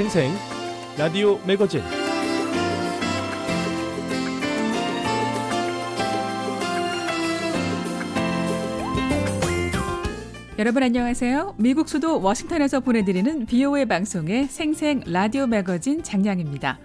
생생 0.00 0.32
라디오 0.96 1.38
매거진 1.46 1.82
여러분 10.58 10.82
안녕하세요. 10.82 11.56
미국 11.58 11.90
수도 11.90 12.18
워싱턴에서 12.22 12.80
보내드리는 12.80 13.44
BOA 13.44 13.84
방송의 13.84 14.46
생생 14.46 15.02
라디오 15.04 15.46
매거진 15.46 16.02
장량입니다. 16.02 16.78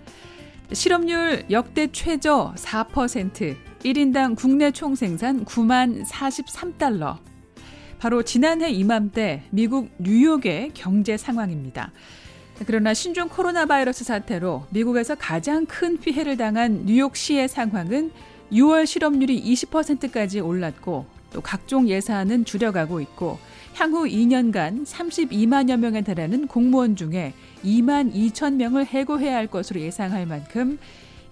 실업률 0.73 1.45
역대 1.50 1.88
최저 1.94 2.54
4%, 2.58 3.55
1인당 3.80 4.36
국내 4.36 4.72
총생산 4.72 5.45
9만 5.45 6.05
43달러. 6.05 7.20
바로 7.98 8.23
지난해 8.23 8.72
이맘때 8.72 9.44
미국 9.52 9.90
뉴욕의 10.00 10.72
경제 10.73 11.16
상황입니다. 11.16 11.94
그러나 12.66 12.94
신종 12.94 13.27
코로나 13.27 13.66
바이러스 13.66 14.05
사태로 14.05 14.68
미국에서 14.70 15.16
가장 15.16 15.66
큰 15.66 15.98
피해를 15.98 16.38
당한 16.38 16.86
뉴욕시의 16.86 17.50
상황은 17.50 18.12
6월 18.52 18.86
실업률이 18.86 19.41
20%까지 19.44 20.40
올랐고 20.40 21.05
또 21.34 21.41
각종 21.41 21.90
예산은 21.90 22.45
줄여가고 22.45 23.02
있고 23.02 23.40
향후 23.73 24.05
2년간 24.05 24.86
32만여 24.86 25.78
명에 25.78 26.02
달하는 26.02 26.48
공무원 26.48 26.95
중에 26.95 27.34
2만 27.64 28.14
2천 28.14 28.54
명을 28.54 28.86
해고해야 28.86 29.36
할 29.36 29.48
것으로 29.48 29.81
예상할 29.81 30.26
만큼 30.26 30.80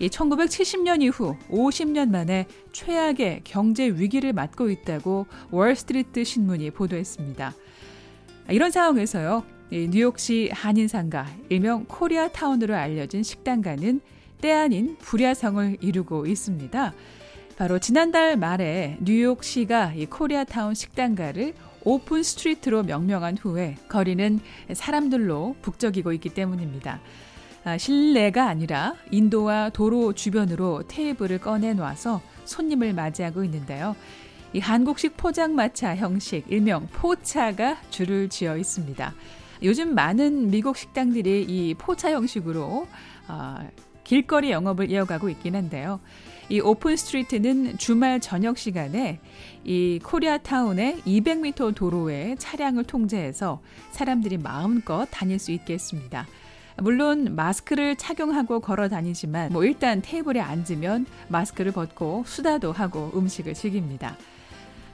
1970년 0.01 1.01
이후 1.01 1.37
50년 1.49 2.09
만에 2.09 2.47
최악의 2.73 3.41
경제 3.45 3.85
위기를 3.85 4.33
맞고 4.33 4.69
있다고 4.69 5.27
월스트리트 5.51 6.25
신문이 6.25 6.71
보도했습니다. 6.71 7.53
이런 8.49 8.71
상황에서요, 8.71 9.43
뉴욕시 9.73 10.51
한인상가, 10.53 11.25
일명 11.49 11.85
코리아타운으로 11.85 12.75
알려진 12.75 13.23
식당가는 13.23 14.01
때 14.39 14.51
아닌 14.51 14.95
불야성을 14.99 15.77
이루고 15.81 16.27
있습니다. 16.27 16.93
바로 17.57 17.79
지난달 17.79 18.37
말에 18.37 18.97
뉴욕시가 19.01 19.93
이 19.95 20.05
코리아타운 20.05 20.75
식당가를 20.75 21.55
open 21.83 22.21
street로 22.21 22.83
명명한 22.83 23.37
후에 23.37 23.75
거리는 23.89 24.39
사람들로 24.71 25.55
북적이고 25.63 26.13
있기 26.13 26.29
때문입니다. 26.29 26.99
아, 27.63 27.75
실내가 27.79 28.47
아니라 28.47 28.93
인도와 29.09 29.69
도로 29.69 30.13
주변으로 30.13 30.83
테이블을 30.87 31.39
꺼내 31.39 31.73
놔서 31.73 32.21
손님을 32.45 32.93
맞이하고 32.93 33.43
있는데요. 33.45 33.95
이 34.53 34.59
한국식 34.59 35.17
포장마차 35.17 35.95
형식, 35.95 36.45
일명 36.47 36.87
포차가 36.91 37.77
줄을 37.89 38.29
지어 38.29 38.55
있습니다. 38.55 39.15
요즘 39.61 39.95
많은 39.95 40.49
미국 40.49 40.77
식당들이 40.77 41.43
이 41.43 41.73
포차 41.75 42.11
형식으로 42.11 42.87
어, 43.27 43.55
길거리 44.03 44.51
영업을 44.51 44.89
이어가고 44.89 45.29
있긴 45.29 45.55
한데요. 45.55 45.99
이 46.49 46.59
open 46.59 46.97
street는 46.97 47.77
주말 47.77 48.19
저녁 48.19 48.57
시간에 48.57 49.19
이 49.63 49.99
코리아타운의 50.03 51.01
200m 51.05 51.73
도로에 51.73 52.35
차량을 52.37 52.83
통제해서 52.83 53.61
사람들이 53.91 54.37
마음껏 54.37 55.07
다닐 55.09 55.39
수 55.39 55.51
있겠습니다. 55.51 56.27
물론 56.77 57.35
마스크를 57.35 57.95
착용하고 57.95 58.59
걸어 58.59 58.89
다니지만 58.89 59.53
뭐 59.53 59.63
일단 59.63 60.01
테이블에 60.01 60.41
앉으면 60.41 61.05
마스크를 61.29 61.71
벗고 61.71 62.23
수다도 62.25 62.71
하고 62.71 63.11
음식을 63.15 63.53
즐깁니다. 63.53 64.17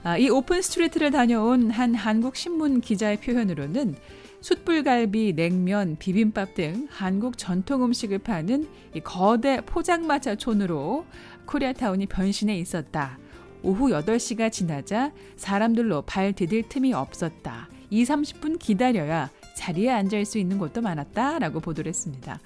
아, 0.04 0.18
이 0.18 0.30
open 0.30 0.62
street를 0.62 1.12
다녀온 1.12 1.72
한 1.72 1.94
한국 1.96 2.36
신문 2.36 2.80
기자의 2.80 3.18
표현으로는 3.18 3.96
숯불갈비, 4.42 5.34
냉면, 5.36 5.98
비빔밥 6.00 6.56
등 6.56 6.88
한국 6.90 7.38
전통 7.38 7.84
음식을 7.84 8.20
파는 8.20 8.68
이 8.96 9.00
거대 9.02 9.62
포장마차촌으로 9.62 11.06
코리아타운이 11.46 12.06
변신해 12.06 12.58
있었다. 12.58 13.18
오후 13.62 13.90
8시가 13.90 14.52
지나자 14.52 15.12
사람들로 15.36 16.04
발 16.04 16.32
디딜 16.32 16.70
틈이 16.70 16.94
없었다. 16.94 17.68
2, 17.90 18.04
30분 18.04 18.58
기다려야 18.60 19.30
자리에 19.56 19.90
앉을 19.90 20.24
수 20.26 20.38
있는 20.38 20.58
곳도 20.58 20.82
많았다 20.82 21.40
라고 21.40 21.60
보도를 21.60 21.90
했습니다. 21.90 22.40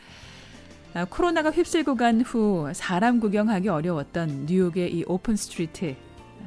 아, 0.96 1.06
코로나가 1.06 1.52
휩쓸고 1.52 1.96
간 1.96 2.22
후 2.22 2.72
사람 2.74 3.20
구경하기 3.20 3.68
어려웠던 3.70 4.46
뉴욕의 4.48 4.94
이 4.96 5.04
open 5.08 5.36
street 5.36 5.96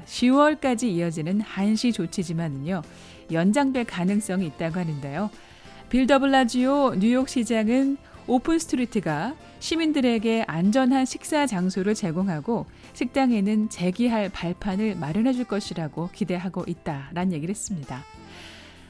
10월까지 0.07 0.85
이어지는 0.85 1.41
한시 1.41 1.93
조치지만은요 1.93 2.83
연장될 3.31 3.85
가능성이 3.85 4.47
있다고 4.47 4.81
하는데요. 4.81 5.31
빌 5.89 6.10
더블라지오 6.10 6.97
뉴욕 6.99 7.29
시장은 7.29 7.97
open 8.27 8.59
street가 8.59 9.35
시민들에게 9.61 10.45
안전한 10.49 11.05
식사 11.05 11.47
장소를 11.47 11.95
제공하고 11.95 12.67
식당에는 12.93 13.69
재기할 13.69 14.31
발판을 14.31 14.97
마련해 14.97 15.33
줄 15.33 15.45
것이라고 15.45 16.11
기대하고 16.13 16.65
있다라는 16.67 17.33
얘기를 17.33 17.55
했습니다. 17.55 18.03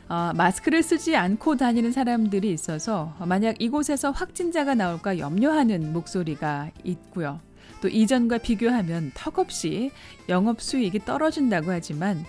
어, 0.09 0.33
마스크를 0.35 0.83
쓰지 0.83 1.17
않고 1.17 1.57
다니는 1.57 1.93
사람들이 1.93 2.51
있어서 2.53 3.15
만약 3.27 3.61
이곳에서 3.61 4.11
확진자가 4.13 4.75
나올까 4.75 5.19
염려하는 5.19 5.93
목소리가 5.93 6.71
있고요. 6.85 7.41
또 7.83 7.89
이전과 7.89 8.39
비교하면 8.39 9.11
턱없이 9.15 9.91
영업 10.29 10.63
수익이 10.63 11.01
떨어진다고 11.01 11.73
하지만 11.73 12.25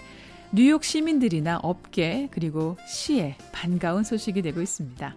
뉴욕 0.52 0.84
시민들이나 0.84 1.60
업계 1.62 2.30
그리고 2.32 2.78
시에 2.88 3.36
반가운 3.52 4.04
소식이 4.04 4.42
되고 4.42 4.62
있습니다. 4.62 5.16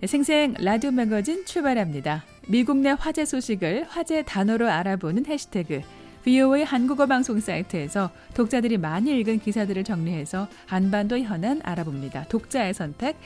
네, 0.00 0.06
생생 0.06 0.54
라디오 0.58 0.90
매거진 0.90 1.46
출발합니다. 1.46 2.24
미국 2.48 2.78
내 2.78 2.90
화제 2.90 3.24
소식을 3.24 3.86
화제 3.88 4.22
단어로 4.22 4.68
알아보는 4.68 5.26
해시태그 5.26 5.82
VOA 6.24 6.64
한국어 6.64 7.06
방송 7.06 7.38
사이트에서 7.38 8.10
독자들이 8.34 8.78
많이 8.78 9.16
읽은 9.20 9.38
기사들을 9.38 9.84
정리해서 9.84 10.48
한반도 10.66 11.16
현안 11.18 11.60
알아봅니다. 11.62 12.24
독자의 12.24 12.74
선택, 12.74 13.16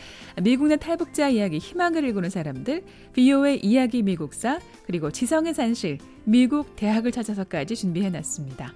미국 0.42 0.68
내 0.68 0.76
탈북자 0.76 1.30
이야기 1.30 1.56
희망을 1.56 2.04
읽는 2.04 2.28
사람들, 2.28 2.84
VOA 3.14 3.60
이야기 3.62 4.02
미국사, 4.02 4.60
그리고 4.84 5.10
지성의 5.10 5.54
산실, 5.54 5.96
미국 6.24 6.76
대학을 6.76 7.10
찾아서까지 7.10 7.74
준비해놨습니다. 7.74 8.74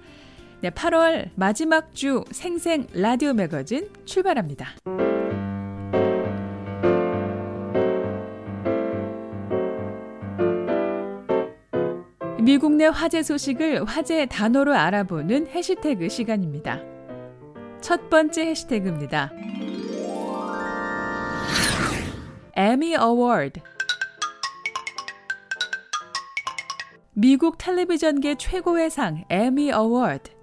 네, 0.61 0.69
8월 0.69 1.29
마지막 1.35 1.93
주 1.93 2.23
생생 2.31 2.87
라디오 2.93 3.33
매거진 3.33 3.89
출발합니다. 4.05 4.75
미국 12.41 12.73
내 12.73 12.85
화제 12.85 13.23
소식을 13.23 13.85
화제 13.85 14.27
단어로 14.27 14.73
알아보는 14.73 15.47
해시태그 15.47 16.09
시간입니다. 16.09 16.79
첫 17.81 18.09
번째 18.09 18.45
해시태그입니다. 18.45 19.31
에미 22.55 22.95
어워드 22.95 23.59
미국 27.13 27.57
텔레비전계 27.57 28.35
최고의 28.35 28.89
상 28.89 29.25
에미 29.29 29.71
어워드 29.71 30.34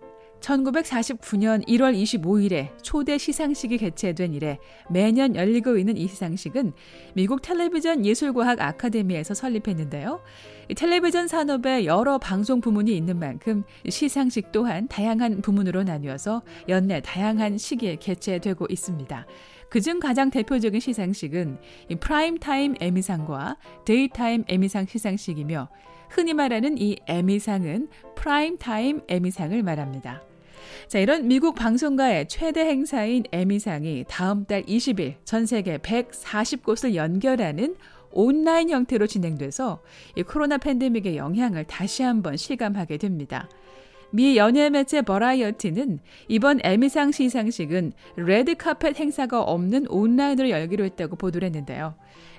1949년 0.43 1.67
1월 1.67 1.97
25일에 1.97 2.71
초대 2.83 3.17
시상식이 3.17 3.79
개최된 3.79 4.35
이래 4.35 4.59
매년 4.91 5.35
열리고 5.37 5.79
있는 5.79 5.97
이 5.97 6.07
시상식은 6.09 6.73
미국 7.15 7.43
텔레비전 7.43 8.05
예술과학 8.05 8.61
아카데미에서 8.61 9.35
설립했는데요. 9.35 10.21
텔레비전 10.77 11.29
산업에 11.29 11.85
여러 11.85 12.19
방송 12.19 12.61
부문이 12.61 12.95
있는 12.97 13.19
만큼 13.19 13.63
시상식 13.89 14.53
또한 14.53 14.89
다양한 14.89 15.43
부문으로 15.43 15.85
나뉘어서 15.85 16.43
연내 16.69 17.01
다양한 17.01 17.59
시기에 17.59 17.97
개최되고 17.97 18.67
있습니다. 18.69 19.27
그중 19.71 20.01
가장 20.01 20.31
대표적인 20.31 20.81
시상식은 20.81 21.59
프라임타임 22.01 22.75
에미상과 22.81 23.57
데이타임 23.87 24.45
에미상 24.49 24.87
시상식이며 24.87 25.69
흔히 26.11 26.35
말하는 26.35 26.77
이 26.77 26.97
에미상은 27.07 27.89
프라임타임 28.17 29.01
에미상을 29.09 29.63
말합니다. 29.63 30.32
자, 30.89 30.99
이런 30.99 31.29
미국 31.29 31.55
방송가의 31.55 32.29
최대 32.29 32.61
행사인 32.63 33.25
에미상이 33.33 34.05
다음 34.09 34.45
달 34.45 34.63
20일 34.63 35.15
전 35.25 35.47
세계 35.47 35.79
140곳을 35.79 36.95
연결하는 36.95 37.77
온라인 38.13 38.71
형태로 38.71 39.07
진행돼서 39.07 39.83
이 40.17 40.23
코로나 40.23 40.59
팬데믹의 40.59 41.17
영향을 41.17 41.65
다시 41.65 42.03
한번 42.03 42.37
실감하게 42.37 42.99
됩니다. 42.99 43.49
미 44.11 44.37
연예 44.37 44.69
매체 44.69 45.01
버라이어티는 45.01 45.99
이번 46.29 46.61
에미상 46.63 47.13
시상식은 47.13 47.93
레드 48.17 48.55
카펫 48.55 49.01
행사가 49.01 49.41
없는 49.43 49.87
온라인으로 49.89 50.51
열기로 50.51 50.85
했다고 50.85 51.17
보도를 51.17 51.47
했는데요. 51.47 51.95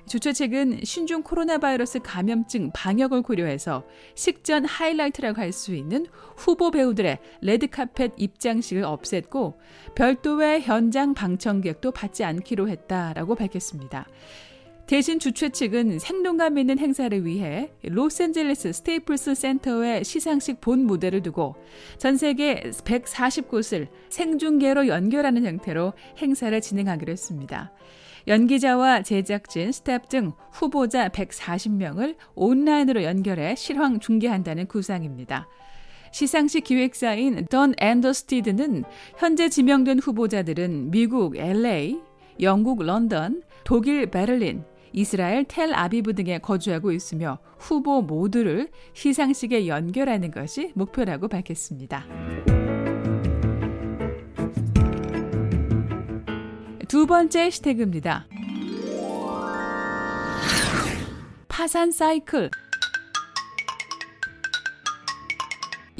주최 0.06 0.32
측은 0.32 0.80
신종 0.84 1.22
코로나 1.22 1.58
바이러스 1.58 1.98
감염증 1.98 2.72
방역을 2.74 3.22
고려해서 3.22 3.84
식전 4.14 4.64
하이라이트라고 4.64 5.40
할 5.40 5.54
수 5.54 5.72
있는 5.74 6.06
후보 6.36 6.72
배우들의 6.72 7.18
레드카펫 7.40 8.14
입장식을 8.16 8.82
없앴고 8.82 9.54
별도의 9.94 10.62
현장 10.62 11.14
방청객도 11.14 11.92
받지 11.92 12.24
않기로 12.24 12.68
했다라고 12.68 13.36
밝혔습니다. 13.36 14.08
대신 14.86 15.18
주최 15.18 15.48
측은 15.48 15.98
생동감 15.98 16.58
있는 16.58 16.78
행사를 16.78 17.24
위해 17.24 17.70
로스앤젤레스 17.84 18.72
스테이플스 18.72 19.34
센터에 19.34 20.02
시상식 20.02 20.60
본 20.60 20.80
무대를 20.80 21.22
두고 21.22 21.54
전 21.96 22.16
세계 22.16 22.60
140곳을 22.60 23.88
생중계로 24.10 24.88
연결하는 24.88 25.46
형태로 25.46 25.94
행사를 26.18 26.60
진행하기로 26.60 27.12
했습니다. 27.12 27.72
연기자와 28.26 29.02
제작진, 29.02 29.70
스태프 29.72 30.08
등 30.08 30.32
후보자 30.52 31.08
140명을 31.08 32.16
온라인으로 32.34 33.02
연결해 33.02 33.54
실황 33.54 34.00
중계한다는 34.00 34.66
구상입니다. 34.66 35.48
시상식 36.12 36.64
기획사인 36.64 37.44
Done 37.50 37.74
and 37.78 38.02
Dusted는 38.02 38.84
현재 39.18 39.48
지명된 39.48 39.98
후보자들은 39.98 40.90
미국 40.90 41.36
LA, 41.36 42.00
영국 42.40 42.82
런던, 42.84 43.42
독일 43.64 44.06
베를린, 44.06 44.64
이스라엘 44.92 45.44
텔 45.44 45.74
아비브 45.74 46.14
등에 46.14 46.38
거주하고 46.38 46.92
있으며 46.92 47.38
후보 47.58 48.00
모두를 48.00 48.68
시상식에 48.92 49.66
연결하는 49.66 50.30
것이 50.30 50.70
목표라고 50.74 51.26
밝혔습니다. 51.26 52.06
두 56.88 57.06
번째 57.06 57.42
해시태그입니다. 57.42 58.26
파산 61.48 61.90
사이클. 61.90 62.50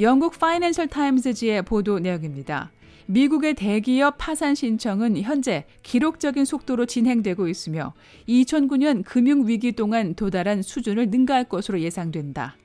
영국 0.01 0.39
파이낸셜 0.39 0.89
타임즈지의 0.89 1.63
보도 1.63 2.01
내용입니다. 2.01 2.73
미국의 3.07 3.55
대기업 3.55 4.17
파산 4.19 4.55
신청은 4.55 5.21
현재 5.23 5.67
기록적인 5.83 6.45
속도로 6.45 6.87
진행되고 6.87 7.49
있으며 7.49 7.93
2009년 8.29 9.05
금융위기 9.05 9.73
동안 9.73 10.15
도달한 10.15 10.63
수준을 10.63 11.11
능가할 11.11 11.45
것으로 11.45 11.81
예상된다. 11.81 12.57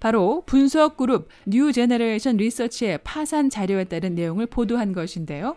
바로 0.00 0.42
분석 0.46 0.96
그룹 0.96 1.28
뉴 1.46 1.72
제너레이션 1.72 2.38
리서치의 2.38 3.00
파산 3.04 3.50
자료에 3.50 3.84
따른 3.84 4.14
내용을 4.14 4.46
보도한 4.46 4.92
것인데요. 4.92 5.56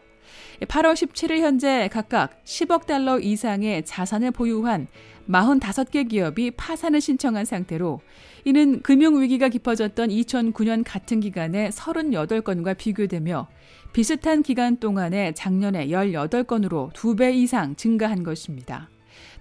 8월 0.66 0.94
17일 0.94 1.40
현재 1.40 1.90
각각 1.92 2.44
10억 2.44 2.86
달러 2.86 3.18
이상의 3.18 3.86
자산을 3.86 4.32
보유한 4.32 4.88
45개 5.30 6.10
기업이 6.10 6.52
파산을 6.52 7.00
신청한 7.00 7.46
상태로 7.46 8.02
이는 8.46 8.82
금융위기가 8.82 9.48
깊어졌던 9.48 10.10
2009년 10.10 10.84
같은 10.86 11.20
기간에 11.20 11.70
38건과 11.70 12.78
비교되며 12.78 13.48
비슷한 13.94 14.44
기간 14.44 14.78
동안에 14.78 15.34
작년에 15.34 15.88
18건으로 15.88 16.92
2배 16.94 17.36
이상 17.36 17.76
증가한 17.76 18.24
것입니다. 18.24 18.90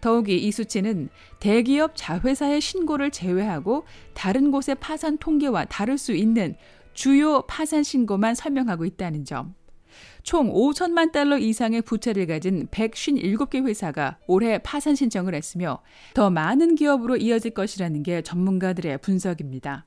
더욱이 0.01 0.37
이 0.37 0.53
수치는 0.53 1.09
대기업 1.41 1.93
자회사의 1.95 2.61
신고를 2.61 3.11
제외하고 3.11 3.85
다른 4.15 4.51
곳의 4.51 4.77
파산 4.79 5.19
통계와 5.19 5.65
다를 5.65 5.99
수 5.99 6.13
있는 6.13 6.57
주요 6.95 7.43
파산 7.43 7.83
신고만 7.83 8.35
설명하고 8.35 8.85
있다는 8.85 9.25
점. 9.25 9.58
총 10.29 10.53
5천만 10.53 11.11
달러 11.11 11.39
이상의 11.39 11.81
부채를 11.81 12.27
가진 12.27 12.67
157개 12.67 13.67
회사가 13.67 14.19
올해 14.27 14.59
파산 14.59 14.95
신청을 14.95 15.35
했으며 15.35 15.81
더 16.13 16.29
많은 16.29 16.75
기업으로 16.75 17.17
이어질 17.17 17.53
것이라는 17.53 18.03
게 18.03 18.21
전문가들의 18.21 18.99
분석입니다. 18.99 19.87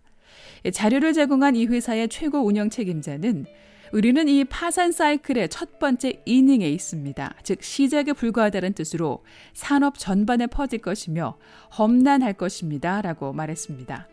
자료를 0.73 1.13
제공한 1.13 1.55
이 1.55 1.67
회사의 1.67 2.09
최고 2.09 2.39
운영 2.39 2.71
책임자는 2.71 3.45
우리는 3.93 4.27
이 4.27 4.43
파산 4.45 4.91
사이클의 4.91 5.49
첫 5.49 5.77
번째 5.77 6.23
이닝에 6.25 6.67
있습니다. 6.67 7.35
즉 7.43 7.61
시작에 7.61 8.05
불과하다는 8.05 8.73
뜻으로 8.73 9.23
산업 9.53 9.99
전반에 9.99 10.47
퍼질 10.47 10.79
것이며 10.79 11.37
험난할 11.77 12.33
것입니다. 12.33 13.03
라고 13.03 13.31
말했습니다. 13.31 14.07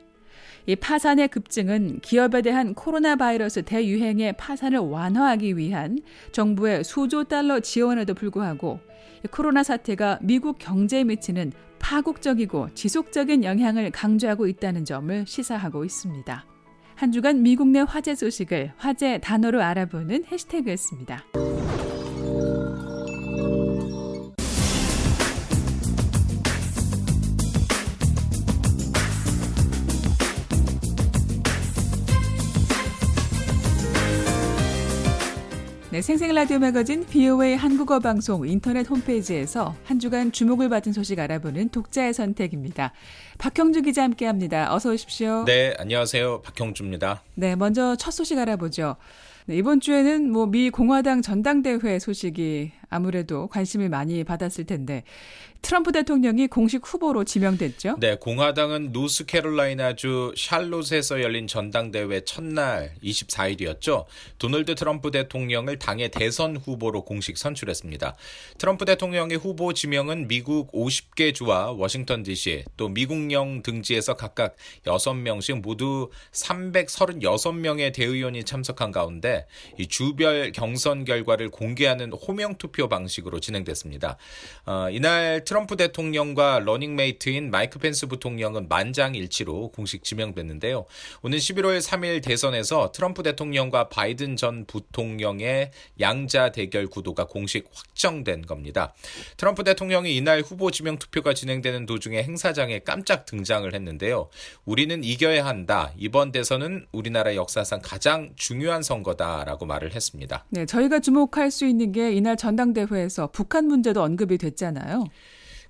이 0.68 0.76
파산의 0.76 1.28
급증은 1.28 2.00
기업에 2.02 2.42
대한 2.42 2.74
코로나 2.74 3.16
바이러스 3.16 3.62
대유행의 3.62 4.34
파산을 4.36 4.78
완화하기 4.80 5.56
위한 5.56 5.98
정부의 6.30 6.84
수조 6.84 7.24
달러 7.24 7.58
지원에도 7.60 8.12
불구하고 8.12 8.78
코로나 9.30 9.62
사태가 9.62 10.18
미국 10.20 10.58
경제에 10.58 11.04
미치는 11.04 11.52
파국적이고 11.78 12.74
지속적인 12.74 13.44
영향을 13.44 13.90
강조하고 13.90 14.46
있다는 14.46 14.84
점을 14.84 15.24
시사하고 15.26 15.86
있습니다. 15.86 16.44
한 16.96 17.12
주간 17.12 17.42
미국 17.42 17.68
내 17.68 17.80
화제 17.80 18.14
소식을 18.14 18.72
화제 18.76 19.16
단어로 19.20 19.62
알아보는 19.62 20.26
해시태그였습니다. 20.30 21.24
네, 35.98 36.02
생생 36.02 36.32
라디오 36.32 36.60
매거진 36.60 37.04
BOA 37.06 37.56
한국어 37.56 37.98
방송 37.98 38.46
인터넷 38.46 38.88
홈페이지에서 38.88 39.74
한 39.82 39.98
주간 39.98 40.30
주목을 40.30 40.68
받은 40.68 40.92
소식 40.92 41.18
알아보는 41.18 41.70
독자의 41.70 42.14
선택입니다. 42.14 42.92
박형주 43.38 43.82
기자 43.82 44.04
함께합니다. 44.04 44.72
어서 44.72 44.92
오십시오. 44.92 45.44
네, 45.44 45.74
안녕하세요. 45.76 46.42
박형주입니다. 46.42 47.24
네, 47.34 47.56
먼저 47.56 47.96
첫 47.96 48.12
소식 48.12 48.38
알아보죠. 48.38 48.94
네, 49.46 49.56
이번 49.56 49.80
주에는 49.80 50.30
뭐 50.30 50.46
미 50.46 50.70
공화당 50.70 51.20
전당대회 51.20 51.98
소식이 51.98 52.70
아무래도 52.90 53.48
관심을 53.48 53.88
많이 53.88 54.22
받았을 54.22 54.66
텐데 54.66 55.02
트럼프 55.60 55.92
대통령이 55.92 56.46
공식 56.46 56.82
후보로 56.84 57.24
지명됐죠? 57.24 57.96
네, 57.98 58.16
공화당은 58.16 58.92
노스캐롤라이나주 58.92 60.34
샬롯에서 60.36 61.20
열린 61.20 61.46
전당대회 61.46 62.20
첫날 62.24 62.94
24일이었죠. 63.02 64.04
도널드 64.38 64.76
트럼프 64.76 65.10
대통령을 65.10 65.78
당의 65.78 66.10
대선 66.10 66.56
후보로 66.56 67.04
공식 67.04 67.36
선출했습니다. 67.36 68.14
트럼프 68.58 68.84
대통령의 68.84 69.36
후보 69.36 69.72
지명은 69.72 70.28
미국 70.28 70.72
50개 70.72 71.34
주와 71.34 71.72
워싱턴 71.72 72.22
DC 72.22 72.64
또 72.76 72.88
미국령 72.88 73.62
등지에서 73.62 74.14
각각 74.14 74.56
6명씩 74.84 75.60
모두 75.60 76.10
336명의 76.32 77.92
대의원이 77.92 78.44
참석한 78.44 78.92
가운데 78.92 79.46
이 79.76 79.86
주별 79.86 80.52
경선 80.52 81.04
결과를 81.04 81.50
공개하는 81.50 82.12
호명 82.12 82.56
투표 82.56 82.88
방식으로 82.88 83.40
진행됐습니다. 83.40 84.16
어, 84.66 84.88
이날 84.90 85.44
트럼프 85.48 85.76
대통령과 85.76 86.58
러닝메이트인 86.58 87.50
마이크 87.50 87.78
펜스 87.78 88.06
부통령은 88.08 88.68
만장일치로 88.68 89.70
공식 89.70 90.04
지명됐는데요. 90.04 90.84
오는 91.22 91.38
11월 91.38 91.80
3일 91.80 92.22
대선에서 92.22 92.92
트럼프 92.92 93.22
대통령과 93.22 93.88
바이든 93.88 94.36
전 94.36 94.66
부통령의 94.66 95.70
양자 96.00 96.52
대결 96.52 96.86
구도가 96.86 97.28
공식 97.28 97.66
확정된 97.72 98.42
겁니다. 98.42 98.92
트럼프 99.38 99.64
대통령이 99.64 100.14
이날 100.14 100.42
후보 100.42 100.70
지명 100.70 100.98
투표가 100.98 101.32
진행되는 101.32 101.86
도중에 101.86 102.22
행사장에 102.24 102.80
깜짝 102.80 103.24
등장을 103.24 103.72
했는데요. 103.72 104.28
우리는 104.66 105.02
이겨야 105.02 105.46
한다. 105.46 105.92
이번 105.96 106.30
대선은 106.30 106.88
우리나라 106.92 107.34
역사상 107.34 107.80
가장 107.82 108.34
중요한 108.36 108.82
선거다라고 108.82 109.64
말을 109.64 109.94
했습니다. 109.94 110.44
네, 110.50 110.66
저희가 110.66 111.00
주목할 111.00 111.50
수 111.50 111.64
있는 111.64 111.92
게 111.92 112.12
이날 112.12 112.36
전당대회에서 112.36 113.30
북한 113.30 113.64
문제도 113.64 114.02
언급이 114.02 114.36
됐잖아요. 114.36 115.06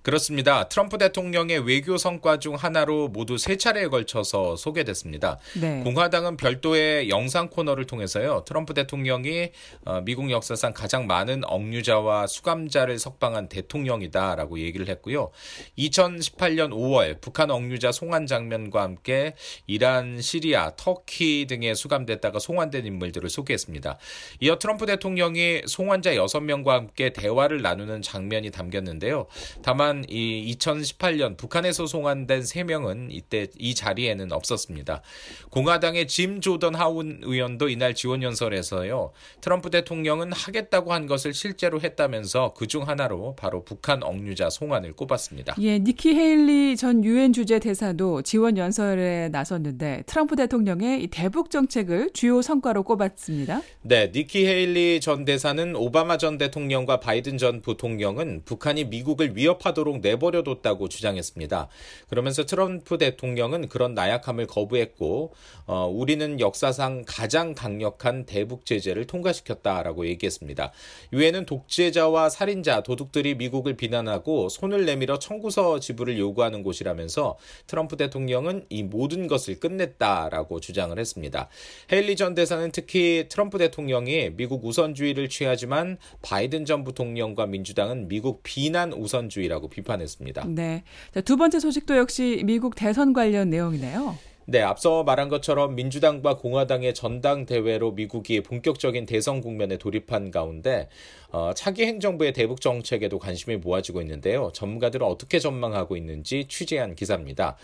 그렇습니다. 0.08 0.70
트럼프 0.70 0.96
대통령의 0.96 1.66
외교 1.66 1.98
성과 1.98 2.38
중 2.38 2.54
하나로 2.54 3.08
모두 3.08 3.36
세 3.36 3.58
차례에 3.58 3.88
걸쳐서 3.88 4.56
소개됐습니다. 4.56 5.38
네. 5.60 5.82
공화당은 5.84 6.38
별도의 6.38 7.10
영상 7.10 7.50
코너를 7.50 7.84
통해서요. 7.84 8.42
트럼프 8.46 8.72
대통령이 8.72 9.50
어, 9.84 10.00
미국 10.00 10.30
역사상 10.30 10.72
가장 10.72 11.06
많은 11.06 11.42
억류자와 11.44 12.26
수감자를 12.26 12.98
석방한 12.98 13.50
대통령이다라고 13.50 14.60
얘기를 14.60 14.88
했고요. 14.88 15.30
2018년 15.76 16.70
5월 16.70 17.20
북한 17.20 17.50
억류자 17.50 17.92
송환 17.92 18.26
장면과 18.26 18.80
함께 18.80 19.34
이란, 19.66 20.22
시리아, 20.22 20.72
터키 20.74 21.46
등에 21.46 21.74
수감됐다가 21.74 22.38
송환된 22.38 22.86
인물들을 22.86 23.28
소개했습니다. 23.28 23.98
이어 24.40 24.58
트럼프 24.58 24.86
대통령이 24.86 25.64
송환자 25.66 26.12
6명과 26.12 26.68
함께 26.68 27.12
대화를 27.12 27.60
나누는 27.60 28.00
장면이 28.00 28.50
담겼는데요. 28.52 29.26
다만 29.60 29.97
하지만 29.98 30.04
이 30.08 30.54
2018년 30.56 31.36
북한에서 31.36 31.86
송환된 31.86 32.40
3명은 32.40 33.08
이때 33.10 33.48
이 33.58 33.74
자리에는 33.74 34.32
없었습니다. 34.32 35.02
공화당의 35.50 36.06
짐 36.06 36.40
조던 36.40 36.74
하운 36.74 37.20
의원도 37.22 37.68
이날 37.68 37.94
지원 37.94 38.22
연설에서요. 38.22 39.12
트럼프 39.40 39.70
대통령은 39.70 40.32
하겠다고 40.32 40.92
한 40.92 41.06
것을 41.06 41.34
실제로 41.34 41.80
했다면서 41.80 42.54
그중 42.54 42.86
하나로 42.88 43.34
바로 43.36 43.64
북한 43.64 44.02
억류자 44.02 44.50
송환을 44.50 44.92
꼽았습니다. 44.92 45.56
예, 45.60 45.78
니키 45.78 46.14
헤일리 46.14 46.76
전 46.76 47.04
유엔 47.04 47.32
주재 47.32 47.58
대사도 47.58 48.22
지원 48.22 48.56
연설에 48.56 49.28
나섰는데 49.30 50.04
트럼프 50.06 50.36
대통령의 50.36 51.08
대북 51.08 51.50
정책을 51.50 52.10
주요 52.12 52.42
성과로 52.42 52.82
꼽았습니다. 52.82 53.62
네, 53.82 54.10
니키 54.14 54.46
헤일리 54.46 55.00
전 55.00 55.24
대사는 55.24 55.74
오바마 55.76 56.18
전 56.18 56.38
대통령과 56.38 57.00
바이든 57.00 57.38
전 57.38 57.62
부통령은 57.62 58.42
북한이 58.44 58.84
미국을 58.84 59.36
위협하도 59.36 59.77
록 59.82 59.88
가도록 59.88 60.00
내버려뒀다고 60.00 60.88
주장했습니다. 60.88 61.68
그러면서 62.08 62.44
트럼프 62.44 62.98
대통령은 62.98 63.68
그런 63.68 63.94
나약함을 63.94 64.46
거부했고 64.46 65.32
어, 65.66 65.86
우리는 65.86 66.40
역사상 66.40 67.04
가장 67.06 67.54
강력한 67.54 68.26
대북 68.26 68.66
제재를 68.66 69.06
통과시켰다라고 69.06 70.06
얘기했습니다. 70.06 70.72
유엔은 71.12 71.46
독재자와 71.46 72.28
살인자, 72.28 72.82
도둑들이 72.82 73.36
미국을 73.36 73.76
비난하고 73.76 74.48
손을 74.48 74.84
내밀어 74.84 75.18
청구서 75.18 75.80
지불을 75.80 76.18
요구하는 76.18 76.62
곳이라면서 76.62 77.38
트럼프 77.66 77.96
대통령은 77.96 78.66
이 78.68 78.82
모든 78.82 79.26
것을 79.26 79.60
끝냈다라고 79.60 80.60
주장을 80.60 80.96
했습니다. 80.98 81.48
헤일리 81.90 82.16
전 82.16 82.34
대사는 82.34 82.70
특히 82.72 83.26
트럼프 83.28 83.58
대통령이 83.58 84.30
미국 84.36 84.64
우선주의를 84.64 85.28
취하지만 85.28 85.98
바이든 86.22 86.64
전 86.64 86.84
부통령과 86.84 87.46
민주당은 87.46 88.08
미국 88.08 88.42
비난 88.42 88.92
우선주의라고 88.92 89.67
비판했습니다. 89.68 90.46
네. 90.48 90.82
자, 91.12 91.20
두 91.20 91.36
번째 91.36 91.60
소식도 91.60 91.96
역시 91.96 92.42
미국 92.44 92.74
대선 92.74 93.12
관련 93.12 93.50
내용이네요. 93.50 94.16
네, 94.50 94.62
앞서 94.62 95.04
말한 95.04 95.28
것처럼 95.28 95.74
민주당과 95.74 96.38
공화당의 96.38 96.94
전당대회로 96.94 97.92
미국이 97.92 98.40
본격적인 98.40 99.04
대선 99.04 99.42
국면에 99.42 99.76
돌입한 99.76 100.30
가운데 100.30 100.88
어, 101.30 101.52
차기 101.54 101.84
행정부의 101.84 102.32
대북 102.32 102.62
정책에도 102.62 103.18
관심이 103.18 103.58
모아지고 103.58 104.00
있는데요. 104.00 104.50
전문가들은 104.54 105.06
어떻게 105.06 105.38
전망하고 105.38 105.98
있는지 105.98 106.46
취재한 106.48 106.94
기사입니다. 106.94 107.58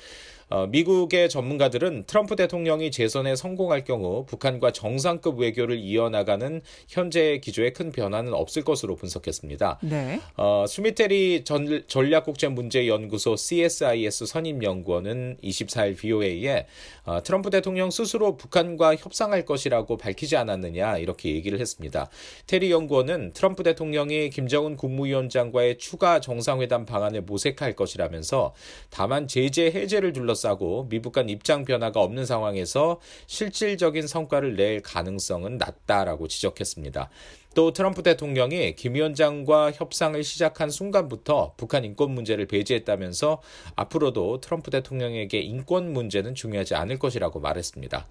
어, 0.54 0.68
미국의 0.68 1.28
전문가들은 1.28 2.04
트럼프 2.06 2.36
대통령이 2.36 2.92
재선에 2.92 3.34
성공할 3.34 3.82
경우 3.82 4.24
북한과 4.24 4.70
정상급 4.70 5.40
외교를 5.40 5.80
이어나가는 5.80 6.62
현재의 6.86 7.40
기조에 7.40 7.72
큰 7.72 7.90
변화는 7.90 8.32
없을 8.32 8.62
것으로 8.62 8.94
분석했습니다. 8.94 9.80
네. 9.82 10.20
어, 10.36 10.64
수미테리 10.68 11.42
전, 11.42 11.82
전략국제문제연구소 11.88 13.34
CSIS 13.34 14.26
선임연구원은 14.26 15.38
24일 15.42 15.96
VOA에 15.96 16.66
어, 17.04 17.20
트럼프 17.24 17.50
대통령 17.50 17.90
스스로 17.90 18.36
북한과 18.36 18.94
협상할 18.94 19.44
것이라고 19.44 19.96
밝히지 19.96 20.36
않았느냐 20.36 20.98
이렇게 20.98 21.34
얘기를 21.34 21.58
했습니다. 21.58 22.08
테리 22.46 22.70
연구원은 22.70 23.32
트럼프 23.32 23.64
대통령이 23.64 24.30
김정은 24.30 24.76
국무위원장과의 24.76 25.78
추가 25.78 26.20
정상회담 26.20 26.86
방안을 26.86 27.22
모색할 27.22 27.72
것이라면서 27.72 28.54
다만 28.90 29.26
제재 29.26 29.64
해제를 29.64 30.12
둘러싸 30.12 30.43
고 30.52 30.86
미북 30.90 31.14
간 31.14 31.30
입장 31.30 31.64
변화가 31.64 32.00
없는 32.00 32.26
상황에서 32.26 33.00
실질적인 33.26 34.06
성과를 34.06 34.56
낼 34.56 34.82
가능성은 34.82 35.56
낮다라고 35.56 36.28
지적했습니다. 36.28 37.08
또 37.54 37.72
트럼프 37.72 38.02
대통령이 38.02 38.74
김 38.74 38.94
위원장과 38.94 39.72
협상을 39.72 40.22
시작한 40.22 40.68
순간부터 40.70 41.54
북한 41.56 41.84
인권 41.84 42.10
문제를 42.10 42.46
배제했다면서 42.46 43.40
앞으로도 43.76 44.40
트럼프 44.40 44.70
대통령에게 44.70 45.40
인권 45.40 45.92
문제는 45.92 46.34
중요하지 46.34 46.74
않을 46.74 46.98
것이라고 46.98 47.40
말했습니다. 47.40 48.06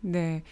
네. 0.00 0.42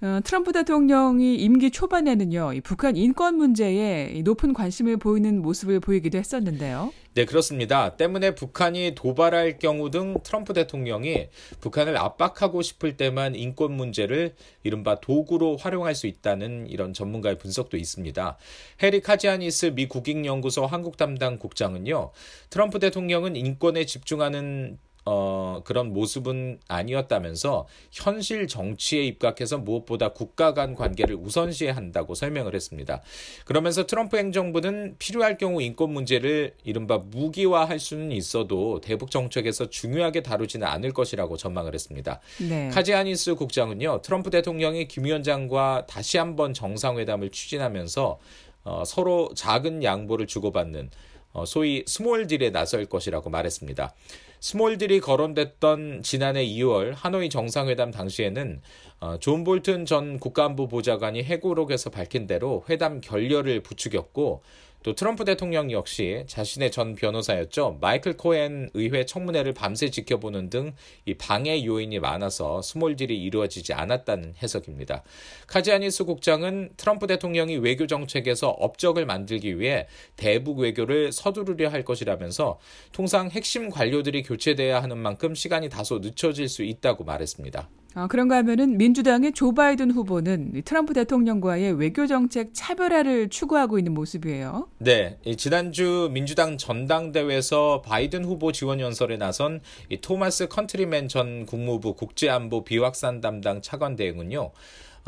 어, 0.00 0.20
트럼프 0.22 0.52
대통령이 0.52 1.34
임기 1.34 1.72
초반에는요, 1.72 2.52
이 2.52 2.60
북한 2.60 2.96
인권 2.96 3.34
문제에 3.34 4.22
높은 4.22 4.52
관심을 4.52 4.96
보이는 4.96 5.42
모습을 5.42 5.80
보이기도 5.80 6.18
했었는데요. 6.18 6.92
네, 7.14 7.24
그렇습니다. 7.24 7.96
때문에 7.96 8.36
북한이 8.36 8.94
도발할 8.94 9.58
경우 9.58 9.90
등 9.90 10.16
트럼프 10.22 10.52
대통령이 10.52 11.26
북한을 11.60 11.96
압박하고 11.96 12.62
싶을 12.62 12.96
때만 12.96 13.34
인권 13.34 13.72
문제를 13.72 14.36
이른바 14.62 15.00
도구로 15.00 15.56
활용할 15.56 15.96
수 15.96 16.06
있다는 16.06 16.68
이런 16.68 16.92
전문가의 16.92 17.36
분석도 17.36 17.76
있습니다. 17.76 18.36
해리 18.84 19.00
카지아니스 19.00 19.72
미 19.74 19.88
국익연구소 19.88 20.64
한국 20.66 20.96
담당 20.96 21.40
국장은요, 21.40 22.12
트럼프 22.50 22.78
대통령은 22.78 23.34
인권에 23.34 23.84
집중하는 23.84 24.78
어, 25.10 25.62
그런 25.64 25.94
모습은 25.94 26.60
아니었다면서 26.68 27.66
현실 27.90 28.46
정치에 28.46 29.04
입각해서 29.04 29.56
무엇보다 29.56 30.10
국가 30.10 30.52
간 30.52 30.74
관계를 30.74 31.16
우선시해야 31.16 31.74
한다고 31.74 32.14
설명을 32.14 32.54
했습니다. 32.54 33.00
그러면서 33.46 33.86
트럼프 33.86 34.18
행정부는 34.18 34.96
필요할 34.98 35.38
경우 35.38 35.62
인권 35.62 35.92
문제를 35.94 36.52
이른바 36.62 36.98
무기화할 36.98 37.78
수는 37.78 38.12
있어도 38.12 38.82
대북 38.82 39.10
정책에서 39.10 39.70
중요하게 39.70 40.22
다루지는 40.22 40.66
않을 40.66 40.92
것이라고 40.92 41.38
전망을 41.38 41.72
했습니다. 41.72 42.20
네. 42.46 42.68
카지아니스 42.68 43.36
국장은요, 43.36 44.02
트럼프 44.02 44.28
대통령이 44.28 44.88
김 44.88 45.06
위원장과 45.06 45.86
다시 45.88 46.18
한번 46.18 46.52
정상회담을 46.52 47.30
추진하면서 47.30 48.18
어, 48.64 48.82
서로 48.84 49.30
작은 49.34 49.82
양보를 49.82 50.26
주고받는 50.26 50.90
어, 51.32 51.46
소위 51.46 51.84
small 51.86 52.26
deal에 52.26 52.50
나설 52.50 52.84
것이라고 52.84 53.30
말했습니다. 53.30 53.94
small 54.40 54.78
deal이 54.78 55.00
거론됐던 55.00 56.02
지난해 56.04 56.46
2월 56.46 56.92
하노이 56.94 57.28
정상회담 57.28 57.90
당시에는 57.90 58.60
어, 59.00 59.16
존 59.18 59.42
볼튼 59.42 59.84
전 59.84 60.18
국가안보 60.18 60.68
보좌관이 60.68 61.24
회고록에서 61.24 61.90
밝힌 61.90 62.26
대로 62.26 62.64
회담 62.68 63.00
결렬을 63.00 63.62
부추겼고 63.62 64.42
또 64.82 64.94
트럼프 64.94 65.24
대통령 65.24 65.70
역시 65.72 66.24
자신의 66.26 66.70
전 66.70 66.94
변호사였죠. 66.94 67.78
마이클 67.80 68.16
코엔 68.16 68.70
의회 68.74 69.04
청문회를 69.04 69.54
밤새 69.54 69.90
지켜보는 69.90 70.50
등 70.50 70.68
이 71.04 71.14
방해 71.14 71.64
요인이 71.64 71.98
많아서 72.00 72.62
small 72.62 72.89
deal이 72.89 73.16
이루어지지 73.16 73.72
않았다는 73.72 74.34
해석입니다. 74.42 75.02
카지아니스 75.46 76.04
국장은 76.04 76.70
트럼프 76.76 77.06
대통령이 77.06 77.56
외교 77.56 77.86
정책에서 77.86 78.50
업적을 78.50 79.06
만들기 79.06 79.58
위해 79.58 79.86
대북 80.16 80.58
외교를 80.58 81.12
서두르려 81.12 81.68
할 81.68 81.84
것이라면서 81.84 82.58
통상 82.92 83.30
핵심 83.30 83.70
관료들이 83.70 84.22
교체돼야 84.22 84.82
하는 84.82 84.98
만큼 84.98 85.34
시간이 85.34 85.68
다소 85.68 85.98
늦춰질 85.98 86.48
수 86.48 86.62
있다고 86.62 87.04
말했습니다. 87.04 87.68
아, 87.94 88.06
그런가 88.06 88.36
하면은 88.36 88.76
민주당의 88.76 89.32
조 89.32 89.52
바이든 89.52 89.90
후보는 89.90 90.62
트럼프 90.64 90.92
대통령과의 90.92 91.72
외교 91.72 92.06
정책 92.06 92.50
차별화를 92.52 93.28
추구하고 93.28 93.78
있는 93.78 93.94
모습이에요. 93.94 94.68
네, 94.78 95.18
지난주 95.36 96.10
민주당 96.12 96.58
전당대회에서 96.58 97.82
바이든 97.82 98.24
후보 98.24 98.52
지원 98.52 98.80
연설에 98.80 99.16
나선 99.16 99.60
토마스 100.02 100.48
컨트리맨 100.48 101.08
전 101.08 101.46
국무부 101.46 101.94
국제안보 101.94 102.64
비확산 102.64 103.20
담당 103.20 103.62
차관 103.62 103.96
대행은요. 103.96 104.50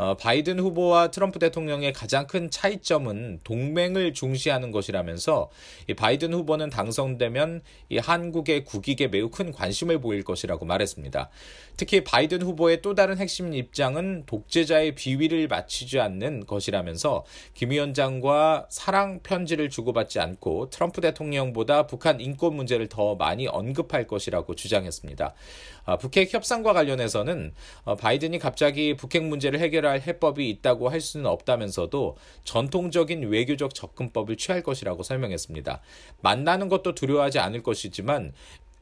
어, 0.00 0.16
바이든 0.16 0.58
후보와 0.58 1.10
트럼프 1.10 1.38
대통령의 1.38 1.92
가장 1.92 2.26
큰 2.26 2.50
차이점은 2.50 3.40
동맹을 3.44 4.14
중시하는 4.14 4.70
것이라면서 4.70 5.50
이 5.88 5.94
바이든 5.94 6.32
후보는 6.32 6.70
당선되면 6.70 7.60
이 7.90 7.98
한국의 7.98 8.64
국익에 8.64 9.08
매우 9.08 9.28
큰 9.28 9.52
관심을 9.52 10.00
보일 10.00 10.24
것이라고 10.24 10.64
말했습니다. 10.64 11.28
특히 11.76 12.02
바이든 12.02 12.40
후보의 12.40 12.80
또 12.80 12.94
다른 12.94 13.18
핵심 13.18 13.52
입장은 13.52 14.24
독재자의 14.24 14.94
비위를 14.94 15.48
맞추지 15.48 16.00
않는 16.00 16.46
것이라면서 16.46 17.26
김 17.52 17.70
위원장과 17.70 18.68
사랑 18.70 19.20
편지를 19.22 19.68
주고받지 19.68 20.18
않고 20.18 20.70
트럼프 20.70 21.02
대통령보다 21.02 21.86
북한 21.86 22.22
인권 22.22 22.54
문제를 22.54 22.88
더 22.88 23.16
많이 23.16 23.46
언급할 23.46 24.06
것이라고 24.06 24.54
주장했습니다. 24.54 25.34
아, 25.84 25.96
북핵 25.96 26.32
협상과 26.32 26.72
관련해서는 26.72 27.52
어, 27.84 27.96
바이든이 27.96 28.38
갑자기 28.38 28.94
북핵 28.94 29.24
문제를 29.24 29.60
해결할 29.60 30.00
해법이 30.00 30.48
있다고 30.48 30.88
할 30.88 31.00
수는 31.00 31.26
없다면서도 31.26 32.16
전통적인 32.44 33.28
외교적 33.28 33.74
접근법을 33.74 34.36
취할 34.36 34.62
것이라고 34.62 35.02
설명했습니다. 35.02 35.80
만나는 36.22 36.68
것도 36.68 36.94
두려워하지 36.94 37.38
않을 37.38 37.62
것이지만 37.62 38.32